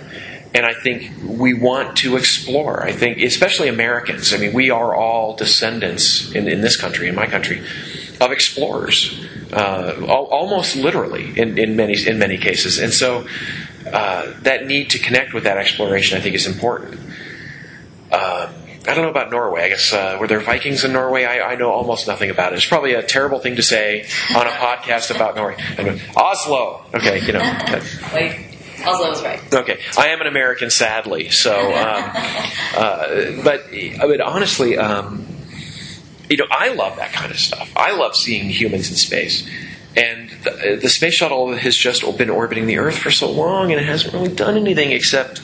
[0.55, 2.83] And I think we want to explore.
[2.83, 4.33] I think, especially Americans.
[4.33, 7.63] I mean, we are all descendants in, in this country, in my country,
[8.21, 9.19] of explorers,
[9.51, 12.77] uh, al- almost literally in, in many in many cases.
[12.77, 13.25] And so,
[13.91, 16.99] uh, that need to connect with that exploration, I think, is important.
[18.11, 18.53] Um,
[18.85, 19.63] I don't know about Norway.
[19.63, 21.23] I guess uh, were there Vikings in Norway?
[21.23, 22.57] I, I know almost nothing about it.
[22.57, 24.05] It's probably a terrible thing to say
[24.35, 25.55] on a podcast about Norway.
[25.77, 26.85] And Oslo.
[26.93, 27.39] Okay, you know.
[28.13, 28.53] Like
[28.85, 29.41] Oslo was right.
[29.53, 31.29] Okay, I am an American, sadly.
[31.29, 32.11] So, um,
[32.75, 33.63] uh, but
[33.99, 35.25] but honestly, um,
[36.29, 37.71] you know, I love that kind of stuff.
[37.75, 39.47] I love seeing humans in space.
[39.95, 43.79] And the, the space shuttle has just been orbiting the Earth for so long, and
[43.79, 45.41] it hasn't really done anything except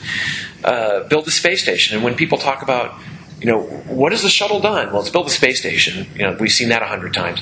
[0.63, 1.95] uh, build a space station.
[1.95, 2.99] And when people talk about,
[3.39, 4.91] you know, what has the shuttle done?
[4.91, 6.07] Well, it's built a space station.
[6.15, 7.41] You know, we've seen that a hundred times.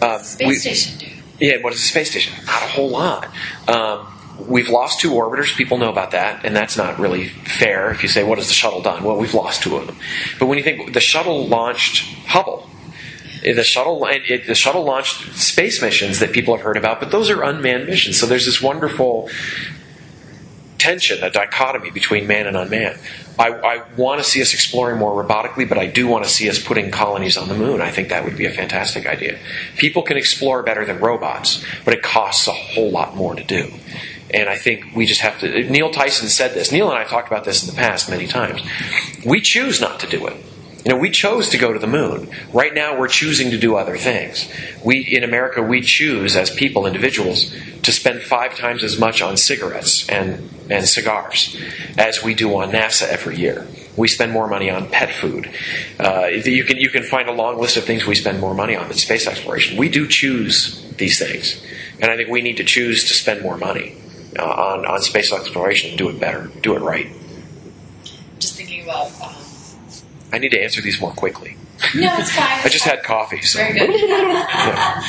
[0.00, 1.10] Uh, Space we- station, dude.
[1.40, 2.32] yeah, what is a space station?
[2.46, 3.28] Not a whole lot.
[3.66, 4.06] Um,
[4.46, 5.56] we've lost two orbiters.
[5.56, 7.90] People know about that, and that's not really fair.
[7.90, 9.96] If you say, "What has the shuttle done?" Well, we've lost two of them.
[10.38, 12.67] But when you think the shuttle launched Hubble,
[13.42, 17.30] the shuttle it, the shuttle launched space missions that people have heard about, but those
[17.30, 18.18] are unmanned missions.
[18.18, 19.28] So there's this wonderful
[20.78, 22.98] tension, a dichotomy between man and unmanned.
[23.38, 26.48] I, I want to see us exploring more robotically, but I do want to see
[26.48, 27.80] us putting colonies on the moon.
[27.80, 29.38] I think that would be a fantastic idea.
[29.76, 33.72] People can explore better than robots, but it costs a whole lot more to do.
[34.32, 35.64] And I think we just have to.
[35.70, 36.70] Neil Tyson said this.
[36.70, 38.60] Neil and I talked about this in the past many times.
[39.24, 40.36] We choose not to do it.
[40.84, 42.30] You know, we chose to go to the moon.
[42.52, 44.48] Right now, we're choosing to do other things.
[44.84, 47.52] We, in America, we choose as people, individuals,
[47.82, 51.56] to spend five times as much on cigarettes and, and cigars
[51.96, 53.66] as we do on NASA every year.
[53.96, 55.50] We spend more money on pet food.
[55.98, 58.76] Uh, you can you can find a long list of things we spend more money
[58.76, 59.76] on than space exploration.
[59.76, 61.60] We do choose these things,
[62.00, 63.96] and I think we need to choose to spend more money
[64.38, 65.90] uh, on on space exploration.
[65.90, 66.48] And do it better.
[66.62, 67.08] Do it right.
[68.38, 69.10] Just thinking about.
[70.32, 71.56] I need to answer these more quickly.
[71.94, 72.60] no, it's fine.
[72.64, 73.90] I just had coffee, so Very good.
[74.00, 75.02] Yeah.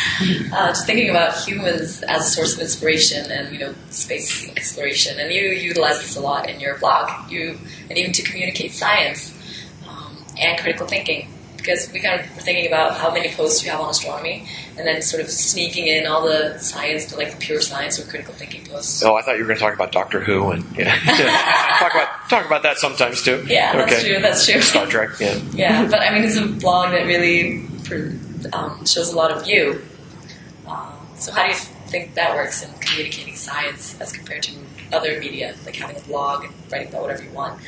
[0.53, 5.19] uh, just thinking about humans as a source of inspiration and you know space exploration,
[5.19, 7.29] and you utilize this a lot in your blog.
[7.31, 7.57] You
[7.89, 9.33] and even to communicate science
[9.87, 11.27] um, and critical thinking,
[11.69, 14.87] because we kind of were thinking about how many posts you have on astronomy, and
[14.87, 18.33] then sort of sneaking in all the science, to like the pure science or critical
[18.33, 19.03] thinking posts.
[19.03, 20.95] Oh, I thought you were going to talk about Doctor Who and yeah.
[21.79, 23.43] talk about talk about that sometimes too.
[23.47, 24.19] Yeah, that's true.
[24.19, 24.61] That's true.
[24.61, 25.09] Star Trek.
[25.19, 25.39] Yeah.
[25.59, 27.65] Yeah, but I mean, it's a blog that really
[28.53, 29.81] um, shows a lot of you.
[30.67, 34.53] Um, so, how do you think that works in communicating science as compared to
[34.93, 37.59] other media, like having a blog and writing about whatever you want?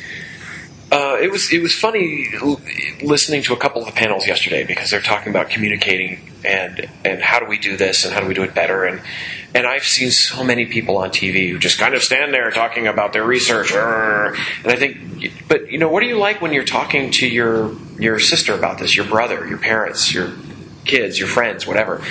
[0.91, 2.27] Uh, it was it was funny
[3.01, 7.21] listening to a couple of the panels yesterday because they're talking about communicating and and
[7.21, 8.83] how do we do this and how do we do it better.
[8.83, 9.01] And
[9.55, 12.87] and I've seen so many people on TV who just kind of stand there talking
[12.87, 13.71] about their research.
[13.71, 14.35] And
[14.65, 18.19] I think but you know what do you like when you're talking to your your
[18.19, 20.31] sister about this your brother your parents your
[20.83, 22.03] kids your friends whatever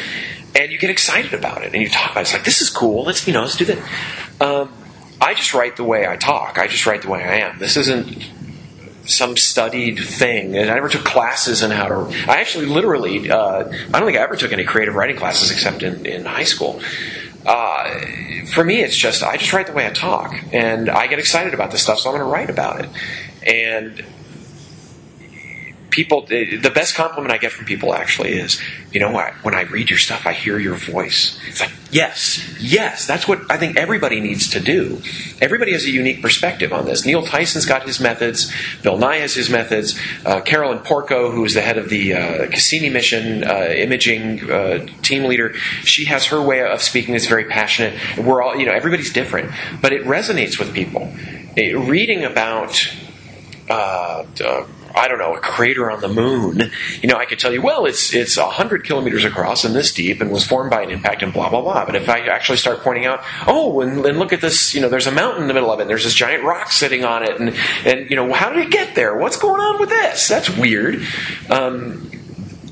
[0.55, 2.23] and you get excited about it and you talk about it.
[2.23, 3.79] it's like this is cool let's you know let's do that
[4.41, 4.73] um,
[5.21, 6.59] I just write the way I talk.
[6.59, 7.59] I just write the way I am.
[7.59, 8.25] This isn't
[9.07, 10.57] some studied thing.
[10.57, 12.29] And I never took classes in how to.
[12.29, 13.31] I actually literally.
[13.31, 16.45] Uh, I don't think I ever took any creative writing classes except in, in high
[16.45, 16.81] school.
[17.47, 18.01] Uh,
[18.53, 21.55] for me, it's just I just write the way I talk, and I get excited
[21.55, 22.91] about this stuff, so I'm going to write about it.
[23.47, 24.05] And
[25.91, 28.61] people, the best compliment I get from people actually is,
[28.93, 29.35] you know what?
[29.45, 31.39] When I read your stuff, I hear your voice.
[31.47, 35.01] It's like, yes, yes, that's what I think everybody needs to do.
[35.41, 37.05] Everybody has a unique perspective on this.
[37.05, 38.53] Neil Tyson's got his methods.
[38.83, 39.99] Bill Nye has his methods.
[40.25, 44.87] Uh, Carolyn Porco, who is the head of the uh, Cassini mission uh, imaging uh,
[45.03, 47.99] team leader, she has her way of speaking that's very passionate.
[48.19, 51.13] We're all, you know, everybody's different, but it resonates with people.
[51.57, 52.81] Eh, reading about
[53.69, 56.71] uh, uh, I don't know, a crater on the moon,
[57.01, 60.21] you know, I could tell you, well, it's it's hundred kilometers across and this deep
[60.21, 61.85] and was formed by an impact and blah blah blah.
[61.85, 64.89] But if I actually start pointing out, oh, and, and look at this, you know,
[64.89, 67.23] there's a mountain in the middle of it, and there's this giant rock sitting on
[67.23, 69.17] it, and and you know, how did it get there?
[69.17, 70.29] What's going on with this?
[70.29, 71.05] That's weird.
[71.49, 72.11] Um,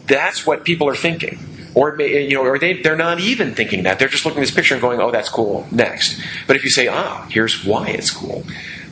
[0.06, 1.38] that's what people are thinking.
[1.74, 3.98] Or you know, or they they're not even thinking that.
[3.98, 6.70] They're just looking at this picture and going, "Oh, that's cool." Next, but if you
[6.70, 8.42] say, "Ah, here's why it's cool,"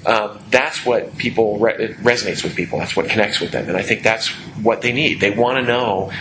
[0.07, 2.78] um, that's what people re- resonates with people.
[2.78, 4.28] That's what connects with them, and I think that's
[4.62, 5.20] what they need.
[5.20, 6.12] They want to know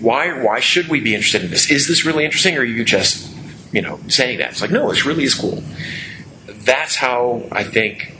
[0.00, 1.70] why why should we be interested in this?
[1.70, 3.34] Is this really interesting, or are you just
[3.72, 4.50] you know saying that?
[4.50, 5.62] It's like, no, this really is cool.
[6.46, 8.12] That's how I think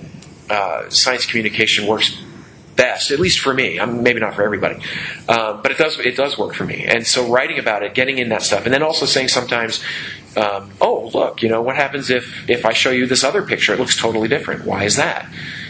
[0.49, 2.17] uh, science communication works
[2.77, 3.79] best, at least for me.
[3.79, 4.77] I'm maybe not for everybody,
[5.29, 6.85] uh, but it does it does work for me.
[6.85, 9.83] And so writing about it, getting in that stuff, and then also saying sometimes,
[10.37, 13.75] um, oh look, you know what happens if if I show you this other picture?
[13.75, 14.65] It looks totally different.
[14.65, 15.27] Why is that?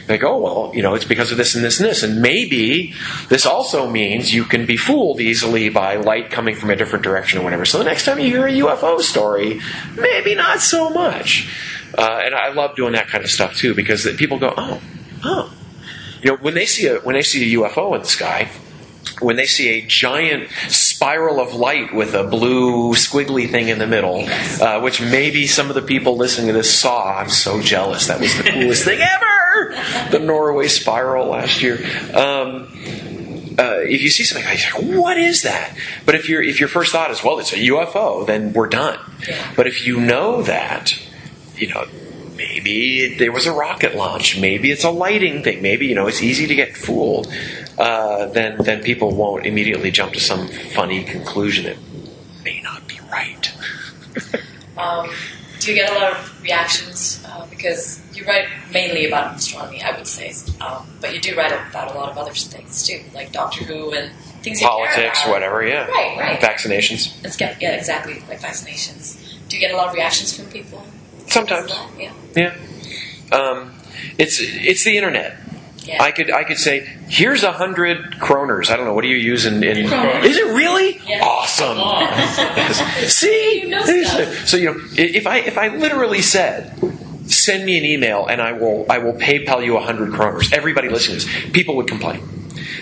[0.08, 2.94] Like, oh well, you know, it's because of this and this and this, and maybe
[3.28, 7.40] this also means you can be fooled easily by light coming from a different direction
[7.40, 7.64] or whatever.
[7.64, 9.60] So the next time you hear a UFO story,
[9.96, 11.48] maybe not so much.
[11.96, 14.80] Uh, and I love doing that kind of stuff too because people go, oh,
[15.24, 15.52] oh,
[16.22, 18.50] you know, when they see a when they see a UFO in the sky,
[19.20, 20.48] when they see a giant
[21.02, 24.24] spiral of light with a blue squiggly thing in the middle,
[24.60, 27.18] uh, which maybe some of the people listening to this saw.
[27.18, 28.06] I'm so jealous.
[28.06, 29.76] That was the coolest thing ever.
[30.12, 31.78] The Norway spiral last year.
[32.14, 32.68] Um,
[33.58, 34.60] uh, if you see something like
[34.96, 35.76] what is that?
[36.06, 39.00] But if your if your first thought is, well, it's a UFO, then we're done.
[39.56, 40.96] But if you know that,
[41.56, 41.84] you know,
[42.36, 46.22] maybe there was a rocket launch, maybe it's a lighting thing, maybe you know it's
[46.22, 47.32] easy to get fooled.
[47.78, 51.76] Uh, then then people won't immediately jump to some funny conclusion that
[52.44, 53.52] may not be right.
[54.74, 55.10] Um,
[55.60, 57.22] do you get a lot of reactions?
[57.26, 61.52] Uh, because you write mainly about astronomy, I would say, um, but you do write
[61.52, 64.12] about a lot of other things too, like Doctor Who and
[64.42, 65.86] things Politics, whatever, yeah.
[65.86, 66.40] Right, right.
[66.40, 67.24] Vaccinations.
[67.24, 69.38] It's yeah, exactly, like vaccinations.
[69.48, 70.82] Do you get a lot of reactions from people?
[71.28, 71.72] Sometimes.
[71.98, 72.12] Yeah.
[72.36, 72.56] Yeah.
[73.32, 73.72] Um,
[74.18, 75.38] it's it's the internet.
[75.84, 76.02] Yeah.
[76.02, 78.70] I could I could say here's a hundred kroners.
[78.70, 81.24] I don't know what do you use in, in is it really Yeah.
[81.24, 81.76] awesome?
[81.78, 83.12] Yes.
[83.12, 84.46] See, You know stuff.
[84.46, 86.76] so you know if I if I literally said
[87.26, 90.52] send me an email and I will I will PayPal you a hundred kroners.
[90.52, 92.22] Everybody listening to this, people would complain.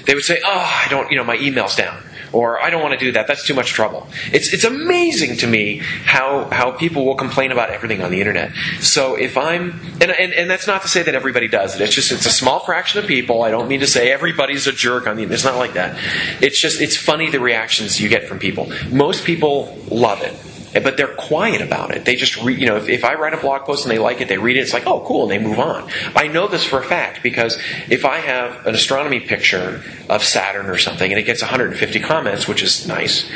[0.06, 0.50] They would say, "Oh,
[0.84, 2.02] I don't, you know, my email's down."
[2.32, 3.26] Or I don't want to do that.
[3.26, 4.06] That's too much trouble.
[4.32, 8.52] It's it's amazing to me how how people will complain about everything on the internet.
[8.80, 11.80] So if I'm and, and and that's not to say that everybody does it.
[11.80, 13.42] It's just it's a small fraction of people.
[13.42, 15.34] I don't mean to say everybody's a jerk on the internet.
[15.34, 15.98] It's not like that.
[16.42, 18.72] It's just it's funny the reactions you get from people.
[18.90, 20.34] Most people love it
[20.72, 22.04] but they're quiet about it.
[22.04, 24.20] They just read, you know, if, if I write a blog post and they like
[24.20, 25.90] it, they read it, it's like, oh, cool, and they move on.
[26.14, 27.58] I know this for a fact because
[27.88, 32.46] if I have an astronomy picture of Saturn or something and it gets 150 comments,
[32.46, 33.28] which is nice,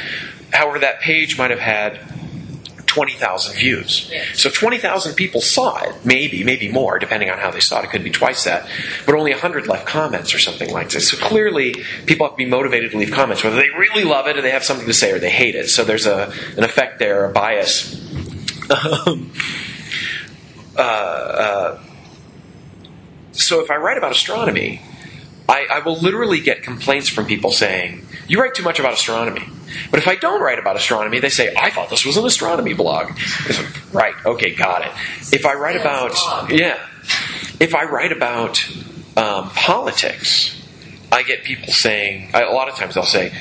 [0.53, 1.99] however, that page might have had
[2.95, 4.09] 20,000 views.
[4.11, 4.24] Yeah.
[4.34, 7.86] So 20,000 people saw it, maybe, maybe more, depending on how they saw it.
[7.86, 8.68] It could be twice that.
[9.05, 11.09] But only 100 left comments or something like this.
[11.09, 11.74] So clearly,
[12.07, 14.53] people have to be motivated to leave comments, whether they really love it or they
[14.53, 15.68] have something to say or they hate it.
[15.68, 18.01] So there's a, an effect there, a bias.
[18.70, 19.32] Um,
[20.76, 21.82] uh, uh,
[23.32, 24.82] so if I write about astronomy,
[25.49, 29.46] I, I will literally get complaints from people saying, You write too much about astronomy.
[29.90, 32.74] But if I don't write about astronomy, they say, I thought this was an astronomy
[32.74, 33.12] blog.
[33.92, 34.92] Right, okay, got it.
[35.32, 36.50] If I write about, it's a blog.
[36.52, 36.86] yeah,
[37.60, 38.64] if I write about
[39.16, 40.60] um, politics,
[41.12, 43.32] I get people saying, a lot of times they'll say,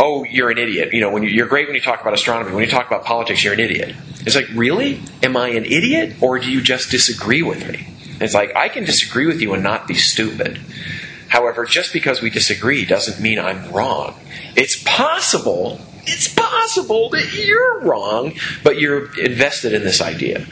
[0.00, 0.92] Oh, you're an idiot.
[0.92, 2.54] You know, when you, you're great when you talk about astronomy.
[2.54, 3.96] When you talk about politics, you're an idiot.
[4.20, 5.00] It's like, really?
[5.24, 7.88] Am I an idiot, or do you just disagree with me?
[8.20, 10.60] It's like I can disagree with you and not be stupid.
[11.28, 14.14] However, just because we disagree doesn't mean I'm wrong.
[14.56, 20.46] It's possible, it's possible that you're wrong, but you're invested in this idea.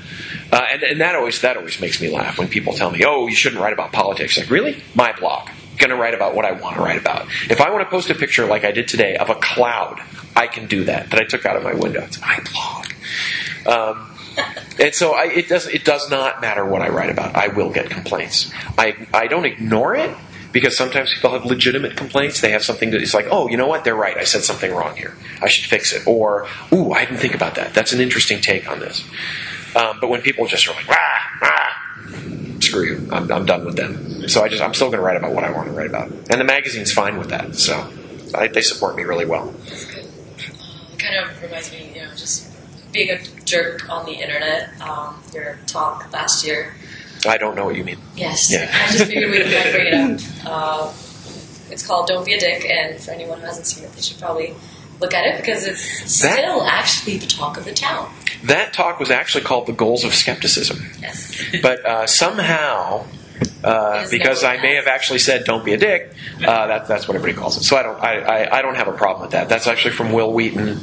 [0.53, 3.27] Uh, and, and that always that always makes me laugh when people tell me, "Oh,
[3.27, 4.83] you shouldn't write about politics." Like, really?
[4.95, 5.49] My blog.
[5.79, 7.27] Going to write about what I want to write about.
[7.51, 10.01] If I want to post a picture like I did today of a cloud,
[10.35, 11.11] I can do that.
[11.11, 12.03] That I took out of my window.
[12.03, 12.87] It's my blog.
[13.67, 14.11] Um,
[14.79, 17.35] and so I, it does it does not matter what I write about.
[17.35, 18.53] I will get complaints.
[18.79, 20.17] I I don't ignore it
[20.57, 22.41] because sometimes people have legitimate complaints.
[22.41, 23.85] They have something that is like, oh, you know what?
[23.85, 24.17] They're right.
[24.17, 25.15] I said something wrong here.
[25.43, 26.07] I should fix it.
[26.07, 27.75] Or, ooh, I didn't think about that.
[27.75, 29.05] That's an interesting take on this.
[29.77, 33.09] Um, but when people just are like, ah, ah, screw you.
[33.13, 34.31] I'm, I'm done with them.
[34.31, 36.11] So I just I'm still going to write about what I want to write about,
[36.11, 37.55] and the magazine's fine with that.
[37.57, 37.93] So
[38.35, 39.53] I, they support me really well.
[39.69, 40.07] That's good.
[40.99, 42.51] Kind of reminds me, you know, just
[42.93, 44.81] being a jerk on the internet.
[44.81, 46.73] Um, your talk last year.
[47.27, 47.99] I don't know what you mean.
[48.17, 48.51] Yes.
[48.53, 48.71] Yeah.
[48.73, 49.95] I just figured we of bring it
[50.45, 50.47] up.
[50.47, 50.93] Uh,
[51.71, 54.19] it's called "Don't Be a Dick," and for anyone who hasn't seen it, they should
[54.19, 54.55] probably
[55.01, 58.11] look at it because it's That- still actually the talk of the town.
[58.45, 60.91] That talk was actually called the goals of skepticism.
[61.03, 61.37] Yes.
[61.63, 63.05] but uh, somehow,
[63.65, 67.17] uh, because I may have actually said "don't be a dick," uh, that, that's what
[67.17, 67.63] everybody calls it.
[67.63, 69.49] So I don't, I, I, I don't have a problem with that.
[69.49, 70.77] That's actually from Wil Wheaton,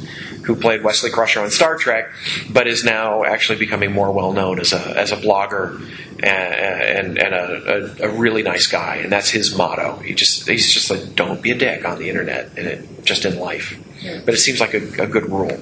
[0.44, 2.10] who played Wesley Crusher on Star Trek,
[2.50, 5.80] but is now actually becoming more well known as a as a blogger
[6.22, 8.96] and, and, and a, a, a really nice guy.
[8.96, 9.96] And that's his motto.
[9.96, 13.24] He just he's just like, "Don't be a dick" on the internet and it, just
[13.24, 13.78] in life.
[14.24, 15.58] But it seems like a, a good rule.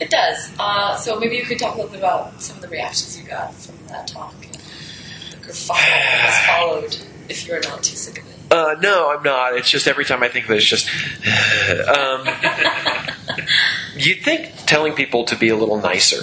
[0.00, 0.50] It does.
[0.58, 3.28] Uh, so maybe you could talk a little bit about some of the reactions you
[3.28, 4.34] got from that talk.
[5.50, 6.96] And the kerfuffle that followed,
[7.28, 8.52] if you're not too sick of it.
[8.52, 9.54] Uh, no, I'm not.
[9.54, 10.88] It's just every time I think of it, it's just.
[11.88, 12.26] um,
[13.96, 16.22] you'd think telling people to be a little nicer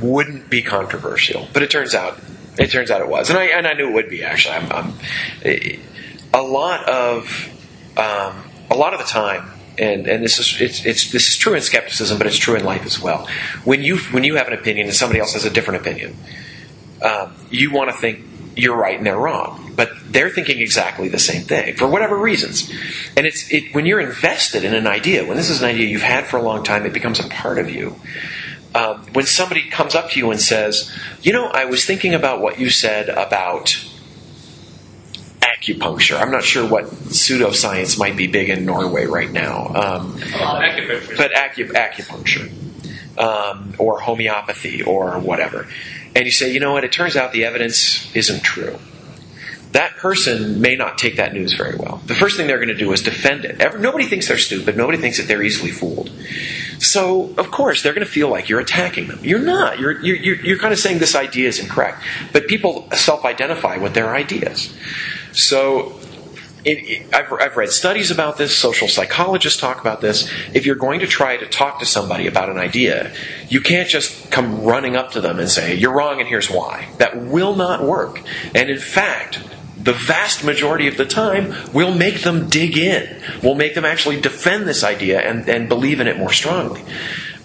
[0.00, 2.18] wouldn't be controversial, but it turns out
[2.58, 4.54] it turns out it was, and I and I knew it would be actually.
[4.54, 4.94] I'm, I'm
[6.32, 7.48] a lot of
[7.96, 9.50] um, a lot of the time.
[9.76, 12.64] And, and this is it's, it's this is true in skepticism, but it's true in
[12.64, 13.26] life as well.
[13.64, 16.16] When you when you have an opinion and somebody else has a different opinion,
[17.02, 18.24] um, you want to think
[18.56, 22.70] you're right and they're wrong, but they're thinking exactly the same thing for whatever reasons.
[23.16, 26.02] And it's it, when you're invested in an idea, when this is an idea you've
[26.02, 27.96] had for a long time, it becomes a part of you.
[28.74, 30.90] Um, when somebody comes up to you and says,
[31.22, 33.76] "You know, I was thinking about what you said about."
[35.40, 36.20] Acupuncture.
[36.20, 39.66] I'm not sure what pseudoscience might be big in Norway right now.
[39.68, 41.16] Um, A lot of Acupuncture.
[41.18, 45.66] but acu- acupuncture um, or homeopathy or whatever.
[46.14, 48.78] And you say, you know what, it turns out the evidence isn't true.
[49.72, 52.00] That person may not take that news very well.
[52.06, 53.60] The first thing they're going to do is defend it.
[53.60, 54.76] Every, nobody thinks they're stupid.
[54.76, 56.12] Nobody thinks that they're easily fooled.
[56.78, 59.18] So, of course, they're going to feel like you're attacking them.
[59.22, 59.80] You're not.
[59.80, 62.04] You're, you're, you're kind of saying this idea is incorrect.
[62.32, 64.72] But people self identify with their ideas.
[65.32, 65.98] So,
[66.64, 70.30] it, it, I've, I've read studies about this, social psychologists talk about this.
[70.54, 73.12] If you're going to try to talk to somebody about an idea,
[73.48, 76.88] you can't just come running up to them and say, You're wrong and here's why.
[76.98, 78.22] That will not work.
[78.54, 79.40] And in fact,
[79.76, 84.20] the vast majority of the time we'll make them dig in, We'll make them actually
[84.20, 86.82] defend this idea and, and believe in it more strongly.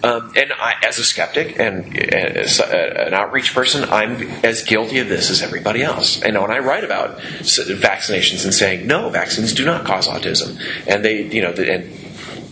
[0.02, 5.08] Um, and I, as a skeptic and as an outreach person, I'm as guilty of
[5.08, 6.22] this as everybody else.
[6.22, 11.04] And when I write about vaccinations and saying no, vaccines do not cause autism, and
[11.04, 11.84] they, you know, and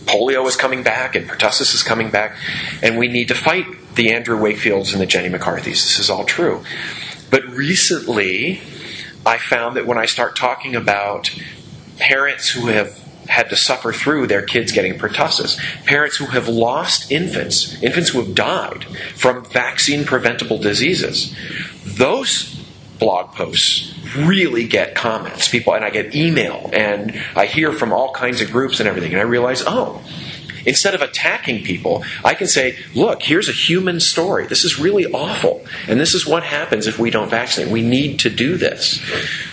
[0.05, 2.35] polio is coming back and pertussis is coming back,
[2.83, 5.83] and we need to fight the Andrew Wakefields and the Jenny McCarthy's.
[5.83, 6.63] This is all true.
[7.31, 8.61] But recently,
[9.25, 11.31] I found that when I start talking about
[11.97, 17.11] parents who have had to suffer through their kids getting pertussis, parents who have lost
[17.11, 18.83] infants, infants who have died
[19.15, 21.35] from vaccine preventable diseases,
[21.85, 22.55] those
[22.97, 25.47] blog posts really get comments.
[25.47, 29.13] People, and I get email, and I hear from all kinds of groups and everything,
[29.13, 30.03] and I realize, oh,
[30.65, 34.45] Instead of attacking people, I can say, look, here's a human story.
[34.45, 35.65] This is really awful.
[35.87, 37.71] And this is what happens if we don't vaccinate.
[37.71, 39.01] We need to do this.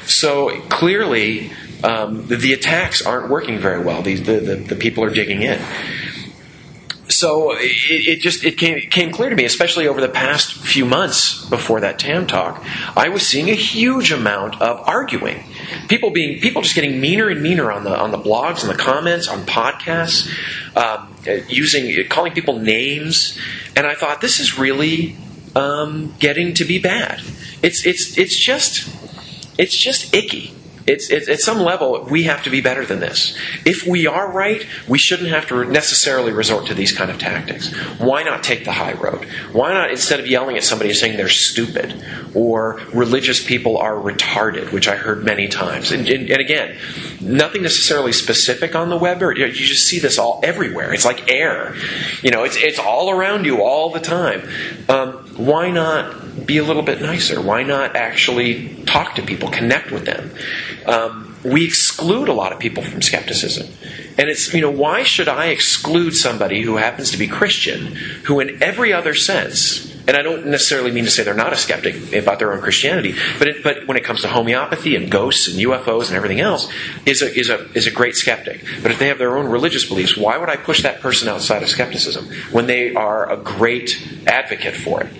[0.05, 1.53] So clearly,
[1.85, 4.03] um, the, the, attacks aren't working very well.
[4.03, 5.61] the, the, the people are digging in
[7.17, 7.63] so it,
[8.09, 11.49] it, just it came, it came clear to me, especially over the past few months
[11.49, 12.63] before that TAM talk,
[12.97, 15.43] I was seeing a huge amount of arguing.
[15.89, 18.77] People being people just getting meaner and meaner on the on the blogs and the
[18.77, 20.29] comments on podcasts,
[20.77, 21.15] um,
[21.49, 23.39] using calling people names,
[23.75, 25.17] and I thought this is really
[25.55, 27.23] um, getting to be bad.
[27.63, 28.89] It's it's it's just
[29.59, 30.53] it's just icky.
[30.87, 33.37] It's, it's, at some level, we have to be better than this.
[33.65, 37.75] If we are right, we shouldn't have to necessarily resort to these kind of tactics.
[37.99, 39.25] Why not take the high road?
[39.53, 43.95] Why not, instead of yelling at somebody and saying they're stupid or religious people are
[43.95, 45.91] retarded, which I heard many times?
[45.91, 46.77] And, and, and again,
[47.21, 50.95] nothing necessarily specific on the web, or you just see this all everywhere.
[50.95, 51.75] It's like air.
[52.23, 54.49] You know, it's, it's all around you all the time.
[54.89, 57.41] Um, why not be a little bit nicer?
[57.41, 60.31] Why not actually talk to people, connect with them?
[60.87, 63.67] um, we exclude a lot of people from skepticism.
[64.19, 67.95] And it's, you know, why should I exclude somebody who happens to be Christian,
[68.25, 71.57] who in every other sense, and I don't necessarily mean to say they're not a
[71.57, 75.49] skeptic about their own Christianity, but it, but when it comes to homeopathy and ghosts
[75.49, 76.71] and UFOs and everything else,
[77.05, 78.65] is a, is a is a great skeptic.
[78.83, 81.63] But if they have their own religious beliefs, why would I push that person outside
[81.63, 85.13] of skepticism when they are a great advocate for it?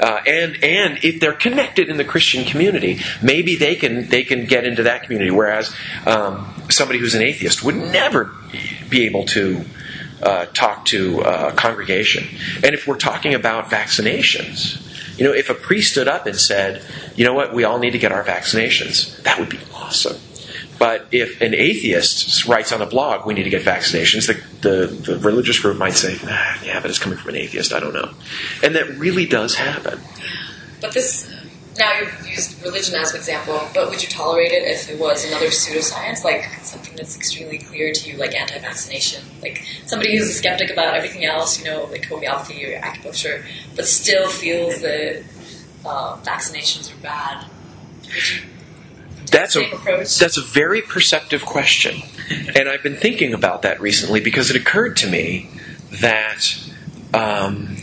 [0.00, 4.46] Uh, and and if they're connected in the Christian community, maybe they can they can
[4.46, 5.30] get into that community.
[5.30, 5.74] Whereas
[6.06, 8.34] um, somebody who's an atheist would never
[8.88, 9.64] be able to
[10.22, 12.24] uh, talk to a congregation.
[12.56, 14.86] And if we're talking about vaccinations,
[15.18, 16.82] you know, if a priest stood up and said,
[17.16, 17.54] "You know what?
[17.54, 20.16] We all need to get our vaccinations," that would be awesome.
[20.80, 24.86] But if an atheist writes on a blog, we need to get vaccinations, the, the,
[24.86, 27.92] the religious group might say, ah, yeah, but it's coming from an atheist, I don't
[27.92, 28.14] know.
[28.62, 30.00] And that really does happen.
[30.80, 31.30] But this,
[31.78, 35.22] now you've used religion as an example, but would you tolerate it if it was
[35.26, 39.22] another pseudoscience, like something that's extremely clear to you, like anti vaccination?
[39.42, 43.44] Like somebody who's a skeptic about everything else, you know, like homeopathy or acupuncture,
[43.76, 45.22] but still feels that
[45.84, 47.44] uh, vaccinations are bad.
[48.06, 48.40] Would you
[49.30, 49.62] that's a
[50.18, 52.02] that's a very perceptive question,
[52.54, 55.50] and I've been thinking about that recently because it occurred to me
[56.00, 56.58] that
[57.14, 57.76] um,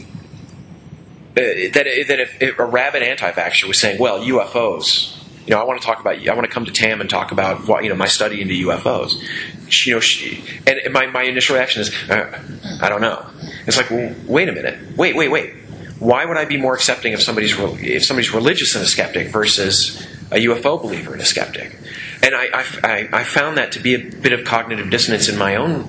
[1.31, 1.41] uh,
[1.73, 5.79] that that if, if a rabid anti-vaxxer was saying, "Well, UFOs," you know, I want
[5.79, 7.95] to talk about, I want to come to TAM and talk about what you know
[7.95, 9.21] my study into UFOs.
[9.69, 12.39] She, you know, she, and my my initial reaction is, uh,
[12.81, 13.25] I don't know.
[13.65, 15.53] It's like, well, wait a minute, wait, wait, wait.
[15.99, 20.05] Why would I be more accepting of somebody's if somebody's religious and a skeptic versus
[20.31, 21.77] a UFO believer and a skeptic.
[22.21, 22.49] And I,
[22.83, 25.87] I, I found that to be a bit of cognitive dissonance in my own,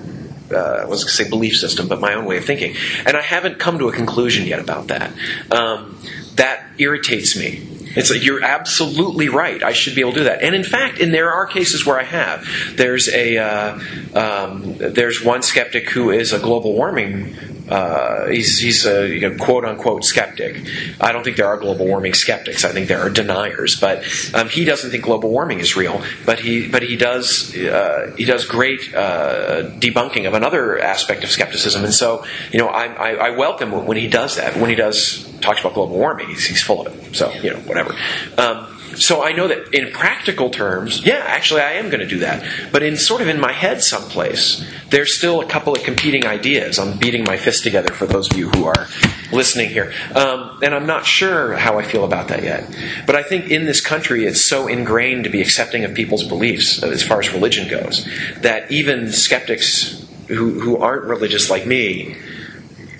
[0.52, 2.76] uh, I was going to say belief system, but my own way of thinking.
[3.04, 5.12] And I haven't come to a conclusion yet about that.
[5.50, 5.98] Um,
[6.34, 7.66] that irritates me.
[7.96, 9.62] It's like you're absolutely right.
[9.62, 10.42] I should be able to do that.
[10.42, 12.46] And in fact, and there are cases where I have.
[12.76, 13.78] There's a uh,
[14.14, 19.36] um, there's one skeptic who is a global warming uh, he's, he's a you know,
[19.36, 20.66] quote unquote skeptic.
[21.00, 22.64] I don't think there are global warming skeptics.
[22.64, 23.78] I think there are deniers.
[23.78, 24.04] But
[24.34, 26.02] um, he doesn't think global warming is real.
[26.24, 31.30] But he but he does uh, he does great uh, debunking of another aspect of
[31.30, 31.84] skepticism.
[31.84, 34.56] And so you know I, I, I, welcome when he does that.
[34.56, 37.16] When he does talks about global warming, he's, he's full of it.
[37.16, 37.94] So you know whatever.
[38.36, 42.18] Um, so I know that in practical terms, yeah, actually I am going to do
[42.20, 42.44] that.
[42.72, 46.78] But in sort of in my head someplace, there's still a couple of competing ideas.
[46.78, 48.86] I'm beating my fist together for those of you who are
[49.32, 49.92] listening here.
[50.14, 52.68] Um, and I'm not sure how I feel about that yet.
[53.06, 56.82] But I think in this country, it's so ingrained to be accepting of people's beliefs
[56.82, 62.16] as far as religion goes that even skeptics who, who aren't religious like me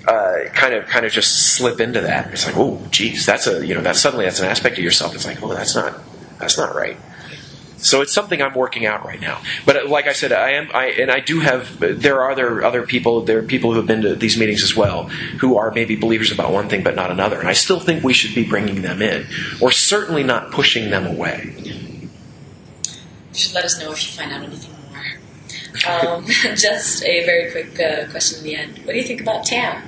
[0.09, 2.31] uh, kind of kind of just slip into that.
[2.33, 5.13] It's like, oh, geez, that's a you know that suddenly that's an aspect of yourself.
[5.13, 5.99] It's like, oh, that's not
[6.39, 6.97] that's not right.
[7.77, 9.41] So it's something I'm working out right now.
[9.65, 11.79] But uh, like I said, I am, I, and I do have.
[11.79, 13.21] There are other other people.
[13.21, 15.03] There are people who have been to these meetings as well,
[15.39, 17.39] who are maybe believers about one thing but not another.
[17.39, 19.27] And I still think we should be bringing them in,
[19.61, 21.53] or certainly not pushing them away.
[21.55, 22.09] You
[23.33, 26.15] should let us know if you find out anything more.
[26.17, 28.77] Um, just a very quick uh, question in the end.
[28.79, 29.87] What do you think about TAM?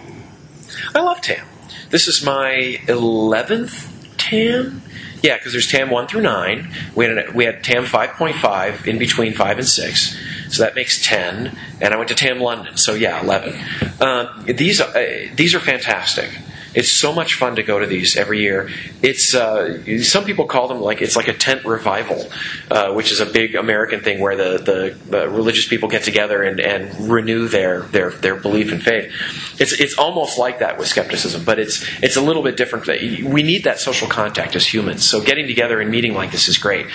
[0.96, 1.48] I love TAM.
[1.90, 4.82] This is my eleventh TAM.
[5.22, 6.74] Yeah, because there's TAM one through nine.
[6.96, 10.18] We had an, we had TAM five point five in between five and six,
[10.50, 11.58] so that makes ten.
[11.80, 13.54] And I went to TAM London, so yeah, eleven.
[14.00, 16.32] Um, these uh, these are fantastic.
[16.74, 18.70] It's so much fun to go to these every year.
[19.02, 22.32] It's uh, some people call them like it's like a tent revival,
[22.70, 26.44] uh, which is a big American thing where the, the, the religious people get together
[26.44, 29.12] and, and renew their, their their belief and faith.
[29.60, 32.88] It's it's almost like that with skepticism, but it's it's a little bit different.
[32.88, 35.04] We need that social contact as humans.
[35.04, 36.86] So getting together and meeting like this is great.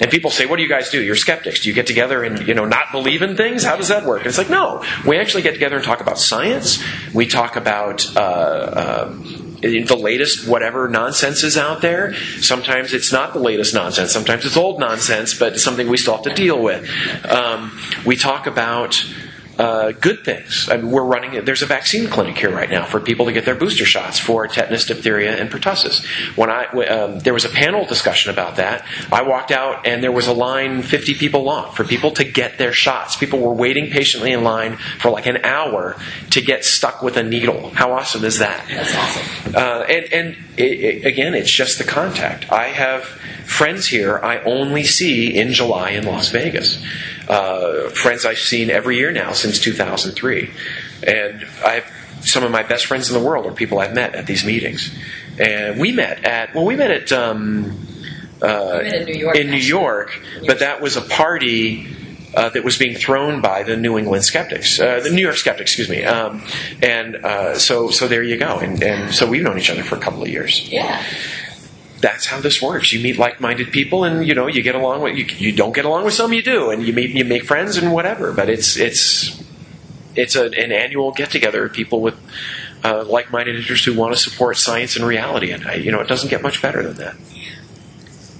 [0.00, 1.02] And people say, "What do you guys do?
[1.02, 1.60] You're skeptics.
[1.60, 3.64] Do you get together and you know not believe in things?
[3.64, 6.18] How does that work?" And it's like, no, we actually get together and talk about
[6.18, 6.82] science.
[7.12, 8.16] We talk about.
[8.16, 9.22] Uh,
[9.60, 12.14] the latest whatever nonsense is out there.
[12.40, 14.12] Sometimes it's not the latest nonsense.
[14.12, 16.88] Sometimes it's old nonsense, but it's something we still have to deal with.
[17.26, 19.04] Um, we talk about
[19.58, 20.68] uh, good things.
[20.70, 21.44] I mean, we're running.
[21.44, 24.46] There's a vaccine clinic here right now for people to get their booster shots for
[24.48, 26.04] tetanus, diphtheria, and pertussis.
[26.36, 30.12] When I um, there was a panel discussion about that, I walked out and there
[30.12, 33.16] was a line 50 people long for people to get their shots.
[33.16, 35.96] People were waiting patiently in line for like an hour
[36.30, 37.70] to get stuck with a needle.
[37.70, 38.66] How awesome is that?
[38.68, 39.54] That's awesome.
[39.54, 42.50] Uh, and and it, it, again, it's just the contact.
[42.50, 43.04] I have
[43.44, 46.82] friends here I only see in July in Las Vegas
[47.28, 50.50] uh, friends I've seen every year now since 2003.
[51.06, 54.14] And I have some of my best friends in the world are people I've met
[54.14, 54.94] at these meetings.
[55.38, 57.86] And we met at, well, we met at, um,
[58.40, 59.36] uh, we met in New York.
[59.36, 61.86] In New York, but that was a party
[62.34, 65.70] uh, that was being thrown by the New England skeptics, uh, the New York skeptics,
[65.70, 66.04] excuse me.
[66.04, 66.42] Um,
[66.82, 68.58] and uh, so, so there you go.
[68.58, 70.68] And, and so we've known each other for a couple of years.
[70.68, 71.02] Yeah
[72.00, 72.92] that's how this works.
[72.92, 75.24] You meet like-minded people, and you know you get along with you.
[75.24, 77.92] You don't get along with some, you do, and you meet you make friends and
[77.92, 78.32] whatever.
[78.32, 79.42] But it's it's
[80.14, 82.14] it's a, an annual get-together of people with
[82.84, 86.08] uh, like-minded interests who want to support science and reality, and I, you know it
[86.08, 87.16] doesn't get much better than that.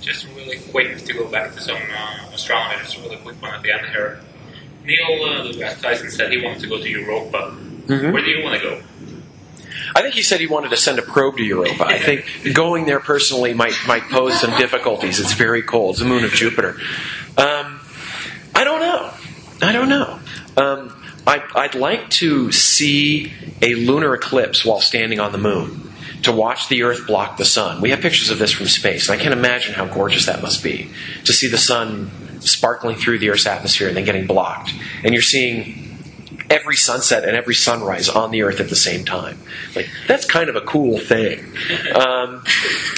[0.01, 3.55] Just really quick to go back to some uh, astronomy, just a really quick one
[3.55, 4.21] at the end here.
[4.85, 7.57] Neil uh, deGrasse Tyson said he wanted to go to Europa.
[7.87, 8.13] Mm-hmm.
[8.13, 8.83] Where do you want to go?
[9.95, 11.84] I think he said he wanted to send a probe to Europa.
[11.84, 15.20] I think going there personally might might pose some difficulties.
[15.20, 15.95] It's very cold.
[15.95, 16.76] It's the moon of Jupiter.
[17.36, 17.80] Um,
[18.55, 19.11] I don't know.
[19.62, 20.18] I don't know.
[20.57, 23.32] Um, I, I'd like to see
[23.62, 25.92] a lunar eclipse while standing on the moon
[26.22, 27.80] to watch the Earth block the sun.
[27.80, 30.62] We have pictures of this from space, and I can't imagine how gorgeous that must
[30.62, 30.90] be
[31.24, 34.72] to see the sun sparkling through the Earth's atmosphere and then getting blocked.
[35.03, 35.84] And you're seeing
[36.51, 39.38] every sunset and every sunrise on the Earth at the same time.
[39.74, 41.40] Like that's kind of a cool thing.
[41.95, 42.45] Um,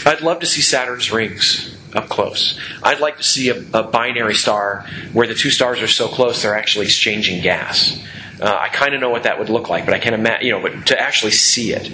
[0.05, 2.59] I'd love to see Saturn's rings up close.
[2.83, 6.43] I'd like to see a, a, binary star where the two stars are so close
[6.43, 8.03] they're actually exchanging gas.
[8.39, 10.53] Uh, I kind of know what that would look like, but I can't imagine, you
[10.53, 11.91] know, but to actually see it.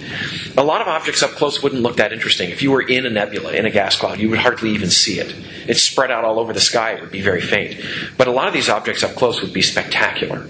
[0.59, 2.51] A lot of objects up close wouldn't look that interesting.
[2.51, 5.21] If you were in a nebula, in a gas cloud, you would hardly even see
[5.21, 5.33] it.
[5.69, 7.81] It's spread out all over the sky, it would be very faint.
[8.19, 10.45] But a lot of these objects up close would be spectacular.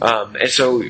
[0.00, 0.82] Um, and so,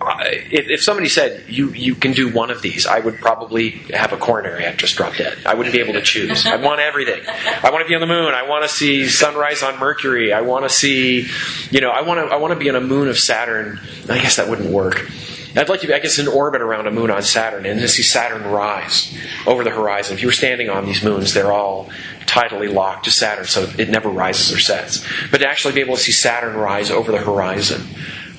[0.00, 3.70] uh, if, if, somebody said you you can do one of these, I would probably
[3.92, 4.66] have a coronary.
[4.66, 5.38] I'd just drop dead.
[5.46, 6.46] I wouldn't be able to choose.
[6.46, 7.22] I want everything.
[7.26, 8.34] I want to be on the moon.
[8.34, 10.32] I want to see sunrise on Mercury.
[10.32, 11.26] I want to see,
[11.70, 13.80] you know, I want to I want to be on a moon of Saturn.
[14.08, 15.10] I guess that wouldn't work.
[15.56, 17.88] I'd like to be, I guess, in orbit around a moon on Saturn and to
[17.88, 19.16] see Saturn rise
[19.46, 20.14] over the horizon.
[20.14, 21.88] If you were standing on these moons, they're all
[22.26, 25.02] tidally locked to Saturn, so it never rises or sets.
[25.30, 27.86] But to actually be able to see Saturn rise over the horizon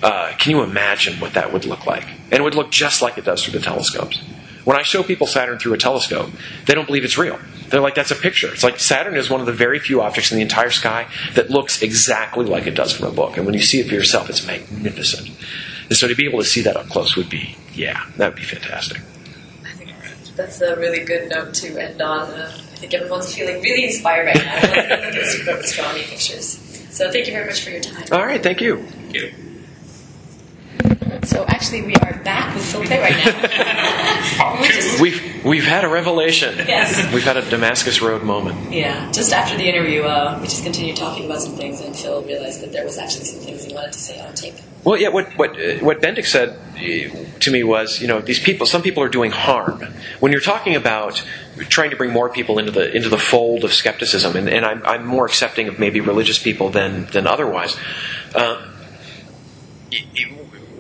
[0.04, 2.06] uh, can you imagine what that would look like?
[2.32, 4.22] And it would look just like it does through the telescopes.
[4.64, 6.30] When I show people Saturn through a telescope,
[6.66, 7.40] they don't believe it's real.
[7.70, 8.52] They're like, that's a picture.
[8.52, 11.50] It's like Saturn is one of the very few objects in the entire sky that
[11.50, 13.38] looks exactly like it does from a book.
[13.38, 15.30] And when you see it for yourself, it's magnificent.
[15.88, 18.36] And so to be able to see that up close would be, yeah, that would
[18.36, 19.02] be fantastic.
[19.66, 19.92] I think
[20.36, 22.30] that's a really good note to end on.
[22.30, 24.56] Uh, I think everyone's feeling really inspired right now.
[24.58, 26.88] Everyone's looking at the Super Astronomy pictures.
[26.92, 28.04] So thank you very much for your time.
[28.12, 28.84] All right, thank you.
[28.84, 29.47] Thank you.
[31.24, 34.58] So actually, we are back with Phil Plait right now.
[34.62, 36.56] we just, We've we've had a revelation.
[36.58, 37.12] Yes.
[37.14, 38.72] We've had a Damascus Road moment.
[38.74, 42.22] yeah, just after the interview, uh, we just continued talking about some things, and Phil
[42.24, 44.56] realized that there was actually some things he wanted to say on tape.
[44.84, 45.10] Well, yeah.
[45.10, 48.66] What what uh, what Bendick said uh, to me was, you know, these people.
[48.66, 49.84] Some people are doing harm.
[50.20, 51.24] When you're talking about
[51.70, 54.86] trying to bring more people into the into the fold of skepticism, and, and I'm
[54.86, 57.76] I'm more accepting of maybe religious people than than otherwise.
[58.34, 58.62] Uh,
[59.92, 60.34] it- it-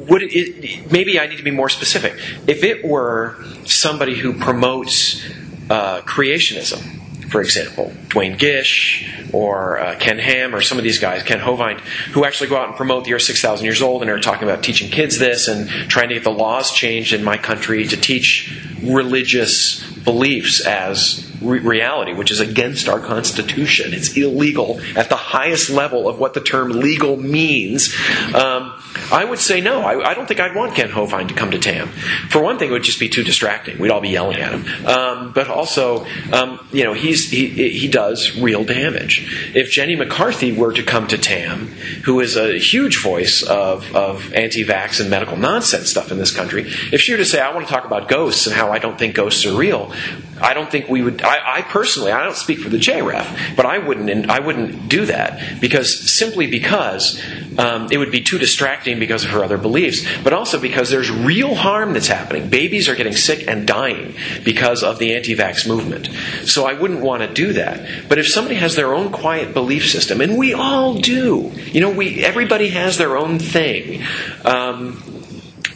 [0.08, 2.14] would it, maybe I need to be more specific.
[2.48, 5.24] If it were somebody who promotes
[5.70, 6.98] uh, creationism,
[7.30, 11.82] for example, Duane Gish or uh, Ken Ham or some of these guys, Kent Hovind,
[12.12, 14.64] who actually go out and promote the Earth 6,000 years old and are talking about
[14.64, 18.64] teaching kids this and trying to get the laws changed in my country to teach
[18.82, 23.94] religious beliefs as re- reality, which is against our Constitution.
[23.94, 27.94] It's illegal at the highest level of what the term legal means.
[28.34, 28.74] Um,
[29.12, 29.82] I would say no.
[29.82, 31.90] I, I don't think I'd want Kent Hovind to come to TAM.
[32.30, 33.80] For one thing, it would just be too distracting.
[33.80, 34.86] We'd all be yelling at him.
[34.86, 39.52] Um, but also, um, you know, he's, he, he does real damage.
[39.56, 41.68] If Jenny McCarthy were to come to TAM,
[42.06, 46.64] who is a huge voice of, of anti-vax and medical nonsense stuff in this country,
[46.92, 48.98] if she were to say, I want to talk about ghosts and how I don't
[48.98, 49.94] think ghosts are real,
[50.42, 51.22] I don't think we would.
[51.28, 54.30] I, I personally, I don't speak for the JREF, but I wouldn't.
[54.30, 57.22] I wouldn't do that because simply because
[57.58, 61.12] um, it would be too distracting because of her other beliefs, but also because there's
[61.12, 62.50] real harm that's happening.
[62.50, 66.10] Babies are getting sick and dying because of the anti-vax movement.
[66.46, 68.08] So I wouldn't want to do that.
[68.08, 71.90] But if somebody has their own quiet belief system, and we all do, you know,
[71.90, 74.04] we everybody has their own thing.
[74.46, 75.17] Um,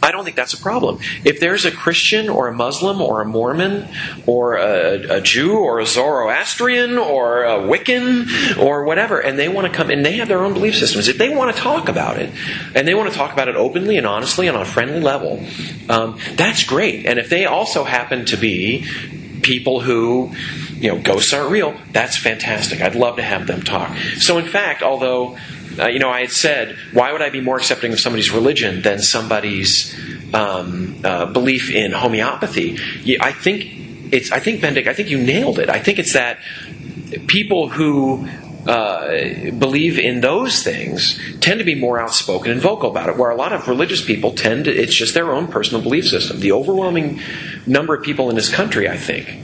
[0.02, 0.98] I don't think that's a problem.
[1.24, 3.88] If there's a Christian or a Muslim or a Mormon
[4.26, 9.70] or a, a Jew or a Zoroastrian or a Wiccan or whatever, and they want
[9.70, 12.18] to come and they have their own belief systems, if they want to talk about
[12.18, 12.32] it
[12.74, 15.44] and they want to talk about it openly and honestly and on a friendly level,
[15.88, 17.06] um, that's great.
[17.06, 18.86] And if they also happen to be
[19.42, 20.32] people who
[20.74, 24.46] you know ghosts aren't real that's fantastic i'd love to have them talk so in
[24.46, 25.36] fact although
[25.78, 28.82] uh, you know i had said why would i be more accepting of somebody's religion
[28.82, 29.94] than somebody's
[30.34, 32.78] um, uh, belief in homeopathy
[33.20, 36.38] i think it's i think bendick i think you nailed it i think it's that
[37.26, 38.26] people who
[38.66, 43.30] uh, believe in those things tend to be more outspoken and vocal about it, where
[43.30, 46.38] a lot of religious people tend to, it's just their own personal belief system.
[46.38, 47.20] The overwhelming
[47.66, 49.36] number of people in this country, I think,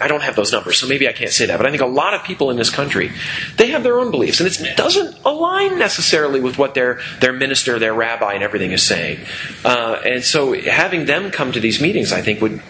[0.00, 1.86] I don't have those numbers, so maybe I can't say that, but I think a
[1.86, 3.10] lot of people in this country,
[3.56, 7.78] they have their own beliefs, and it doesn't align necessarily with what their, their minister,
[7.78, 9.18] their rabbi, and everything is saying.
[9.64, 12.60] Uh, and so having them come to these meetings, I think, would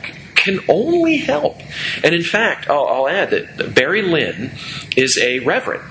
[0.47, 1.61] can only help.
[2.03, 4.53] And in fact, I'll, I'll add that Barry Lynn
[4.97, 5.83] is a reverend,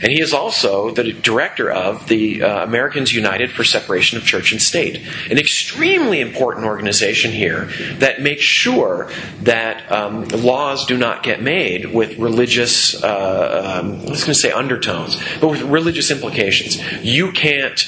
[0.00, 4.52] and he is also the director of the uh, Americans United for Separation of Church
[4.52, 7.68] and State, an extremely important organization here
[7.98, 9.10] that makes sure
[9.42, 14.34] that um, laws do not get made with religious, uh, um, I was going to
[14.34, 16.80] say undertones, but with religious implications.
[17.02, 17.84] You can't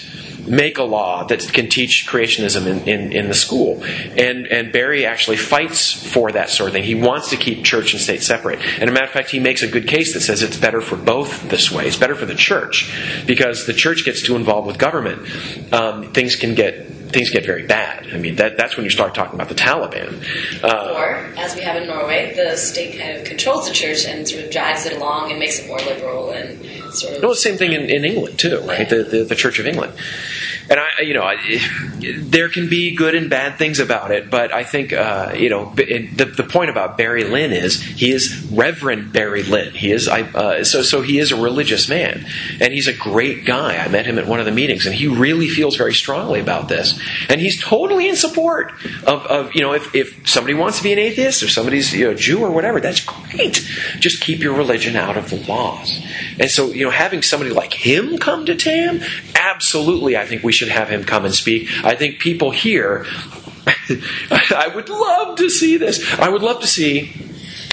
[0.47, 3.83] make a law that can teach creationism in, in, in, the school.
[3.85, 6.85] And, and Barry actually fights for that sort of thing.
[6.85, 8.61] He wants to keep church and state separate.
[8.61, 10.81] And as a matter of fact, he makes a good case that says it's better
[10.81, 11.87] for both this way.
[11.87, 12.93] It's better for the church
[13.27, 15.73] because the church gets too involved with government.
[15.73, 18.07] Um, things can get things get very bad.
[18.13, 20.23] I mean, that, that's when you start talking about the Taliban.
[20.63, 24.27] Uh, or, as we have in Norway, the state kind of controls the church and
[24.29, 26.59] sort of drags it along and makes it more liberal and
[26.95, 27.23] sort of.
[27.23, 28.89] no, the same thing in, in England too, right?
[28.89, 29.93] The, the, the Church of England.
[30.69, 31.37] And I, you know, I,
[32.19, 35.73] there can be good and bad things about it, but I think, uh, you know,
[35.75, 39.73] the, the point about Barry Lynn is he is Reverend Barry Lynn.
[39.73, 42.27] He is, I, uh, so so he is a religious man,
[42.61, 43.77] and he's a great guy.
[43.77, 46.69] I met him at one of the meetings, and he really feels very strongly about
[46.69, 46.99] this,
[47.29, 48.73] and he's totally in support
[49.07, 52.07] of, of you know, if, if somebody wants to be an atheist or somebody's you
[52.07, 53.67] know Jew or whatever, that's great.
[53.99, 56.05] Just keep your religion out of the laws.
[56.39, 59.01] And so, you know, having somebody like him come to TAM,
[59.35, 61.69] absolutely, I think we should have him come and speak.
[61.85, 63.07] I think people here,
[63.67, 66.19] I would love to see this.
[66.19, 67.13] I would love to see.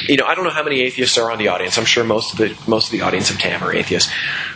[0.08, 1.78] You know, I don't know how many atheists are on the audience.
[1.78, 4.12] I'm sure most of the most of the audience of TAM are atheists.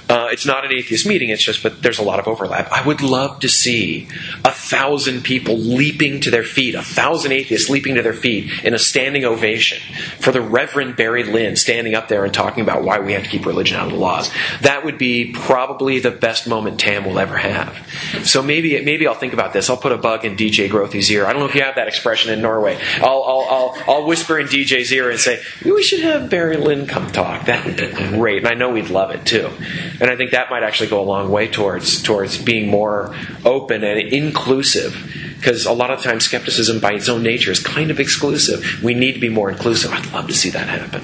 [0.10, 1.30] Uh, it's not an atheist meeting.
[1.30, 2.72] It's just, but there's a lot of overlap.
[2.72, 4.08] I would love to see
[4.46, 8.74] a thousand people leaping to their feet, a thousand atheists leaping to their feet in
[8.74, 9.80] a standing ovation
[10.20, 13.30] for the Reverend Barry Lynn standing up there and talking about why we have to
[13.30, 14.32] keep religion out of the laws.
[14.62, 17.78] That would be probably the best moment TAM will ever have.
[18.24, 19.70] So maybe, maybe I'll think about this.
[19.70, 21.26] I'll put a bug in DJ Grothe's ear.
[21.26, 22.80] I don't know if you have that expression in Norway.
[23.02, 26.88] I'll, I'll, I'll, I'll whisper in DJ's ear and say, we should have Barry Lynn
[26.88, 27.46] come talk.
[27.46, 28.40] That would be great.
[28.40, 29.50] And I know we'd love it too.
[30.00, 33.16] And I think that might actually go a long way towards towards being more
[33.46, 34.96] open and inclusive.
[35.38, 38.84] Because a lot of times skepticism by its own nature is kind of exclusive.
[38.84, 39.92] We need to be more inclusive.
[39.94, 41.04] I'd love to see that happen.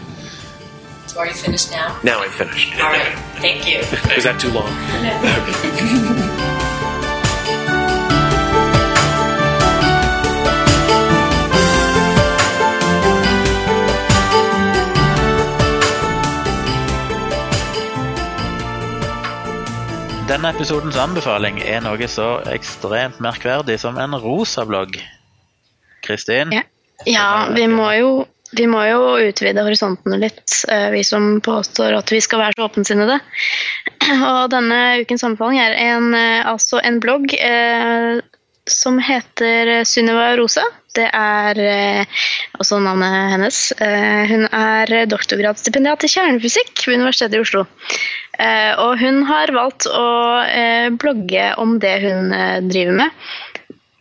[1.08, 2.00] So are you finished now?
[2.04, 2.74] Now I'm finished.
[2.82, 3.16] All right.
[3.38, 3.78] Thank you.
[4.16, 6.30] Was that too long?
[20.34, 24.96] Denne episodens anbefaling er noe så ekstremt merkverdig som en rosa blogg.
[26.02, 26.50] Kristin?
[26.56, 26.64] Ja.
[27.06, 28.08] ja, vi må jo
[28.58, 32.66] vi må jo utvide horisontene litt, eh, vi som påstår at vi skal være så
[32.66, 33.20] åpensinnede.
[34.32, 38.18] Og denne ukens anbefaling er en, eh, altså en blogg eh,
[38.66, 40.66] som heter Sunniva Rosa.
[40.98, 42.20] Det er eh,
[42.58, 43.64] også navnet hennes.
[43.78, 47.68] Eh, hun er doktorgradsstipendiat i kjernefysikk ved Universitetet i Oslo.
[48.42, 50.08] Eh, og hun har valgt å
[50.48, 53.28] eh, blogge om det hun eh, driver med,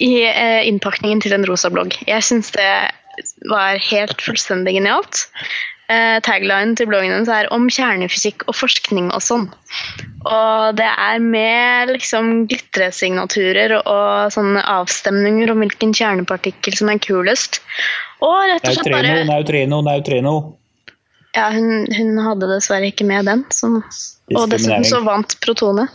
[0.03, 0.25] i
[0.67, 1.95] innpakningen til en rosa blogg.
[2.09, 2.71] Jeg syns det
[3.47, 5.29] var helt fullstendig genialt.
[6.27, 9.47] Taglinen til bloggen hennes er 'om kjernefysikk og forskning og sånn'.
[10.25, 17.61] Og det er med liksom glitresignaturer og sånne avstemninger om hvilken kjernepartikkel som er kulest.
[18.25, 20.35] Og rett og slett Neutrino, bare neutrino, neutrino.
[21.37, 23.45] Ja, hun, hun hadde dessverre ikke med den.
[23.55, 23.79] Som,
[24.37, 25.87] og dessuten så vant Protone.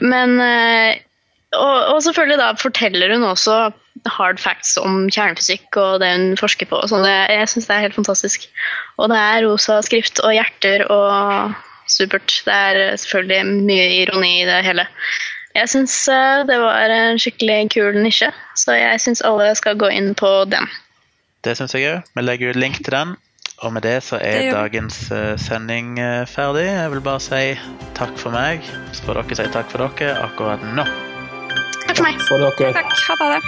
[0.00, 0.96] Men eh,
[1.56, 3.58] og, og selvfølgelig da forteller hun også
[4.08, 6.76] hard facts om kjernefysikk og det hun forsker på.
[6.80, 7.04] og sånn.
[7.04, 8.48] Det- Jeg syns det er helt fantastisk.
[8.98, 11.54] Og det er rosa skrift og hjerter og
[11.88, 12.42] supert.
[12.46, 14.86] Det er selvfølgelig mye ironi i det hele.
[15.56, 15.94] Jeg syns
[16.48, 20.68] det var en skikkelig kul nisje, så jeg syns alle skal gå inn på den.
[21.42, 22.04] Det syns jeg òg.
[22.14, 23.16] Vi legger ut link til den.
[23.58, 26.66] Og med det så Det er dagens eh, sending eh, ferdig.
[26.66, 27.58] Jeg vil bare si
[27.98, 28.62] takk for meg.
[28.94, 30.84] Så får dere si takk for dere akkurat nå.
[31.88, 32.20] Takk for meg.
[32.28, 32.72] For dere.
[32.78, 32.92] Takk.
[33.08, 33.40] Ha det.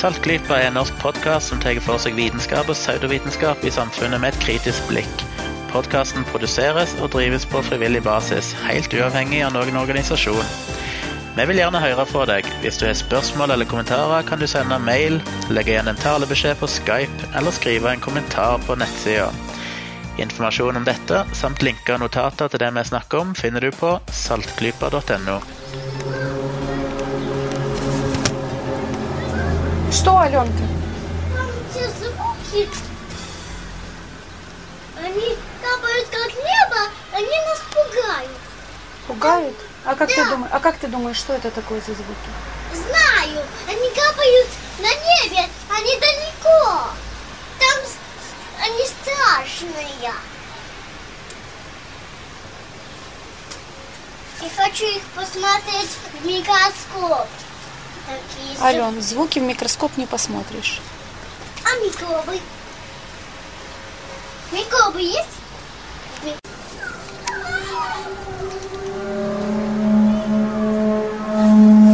[0.00, 4.34] Saltklypa er en norsk podkast som tar for seg vitenskap og pseudovitenskap i samfunnet med
[4.34, 5.26] et kritisk blikk.
[5.70, 10.42] Podkasten produseres og drives på frivillig basis, helt uavhengig av noen organisasjon.
[11.37, 12.47] Vi vil gjerne høre fra deg.
[12.63, 15.21] Hvis du har spørsmål eller kommentarer, kan du sende mail,
[15.53, 19.29] legge igjen en talebeskjed på Skype eller skrive en kommentar på nettsida.
[20.19, 23.95] Informasjon om dette, samt linker og notater til det vi snakker om, finner du på
[24.11, 25.39] saltklypa.no.
[29.91, 30.67] Что, Аленка?
[31.71, 32.67] Все звуки,
[35.05, 36.81] они капают как небо,
[37.13, 38.39] они нас пугают.
[39.07, 39.55] Пугают?
[39.84, 40.30] А как ты Да.
[40.30, 40.50] думаешь?
[40.52, 42.30] А как ты думаешь, что это такое за звуки?
[42.72, 44.48] Знаю, они капают
[44.78, 46.88] на небе, они далеко.
[47.60, 47.78] Там
[48.62, 50.14] они страшные.
[54.40, 57.28] Я хочу их посмотреть в микроскоп.
[58.06, 60.80] Такие Ален, звуки в микроскоп не посмотришь.
[61.64, 62.40] А микробы?
[64.50, 65.34] Микробы есть?
[71.54, 71.93] Música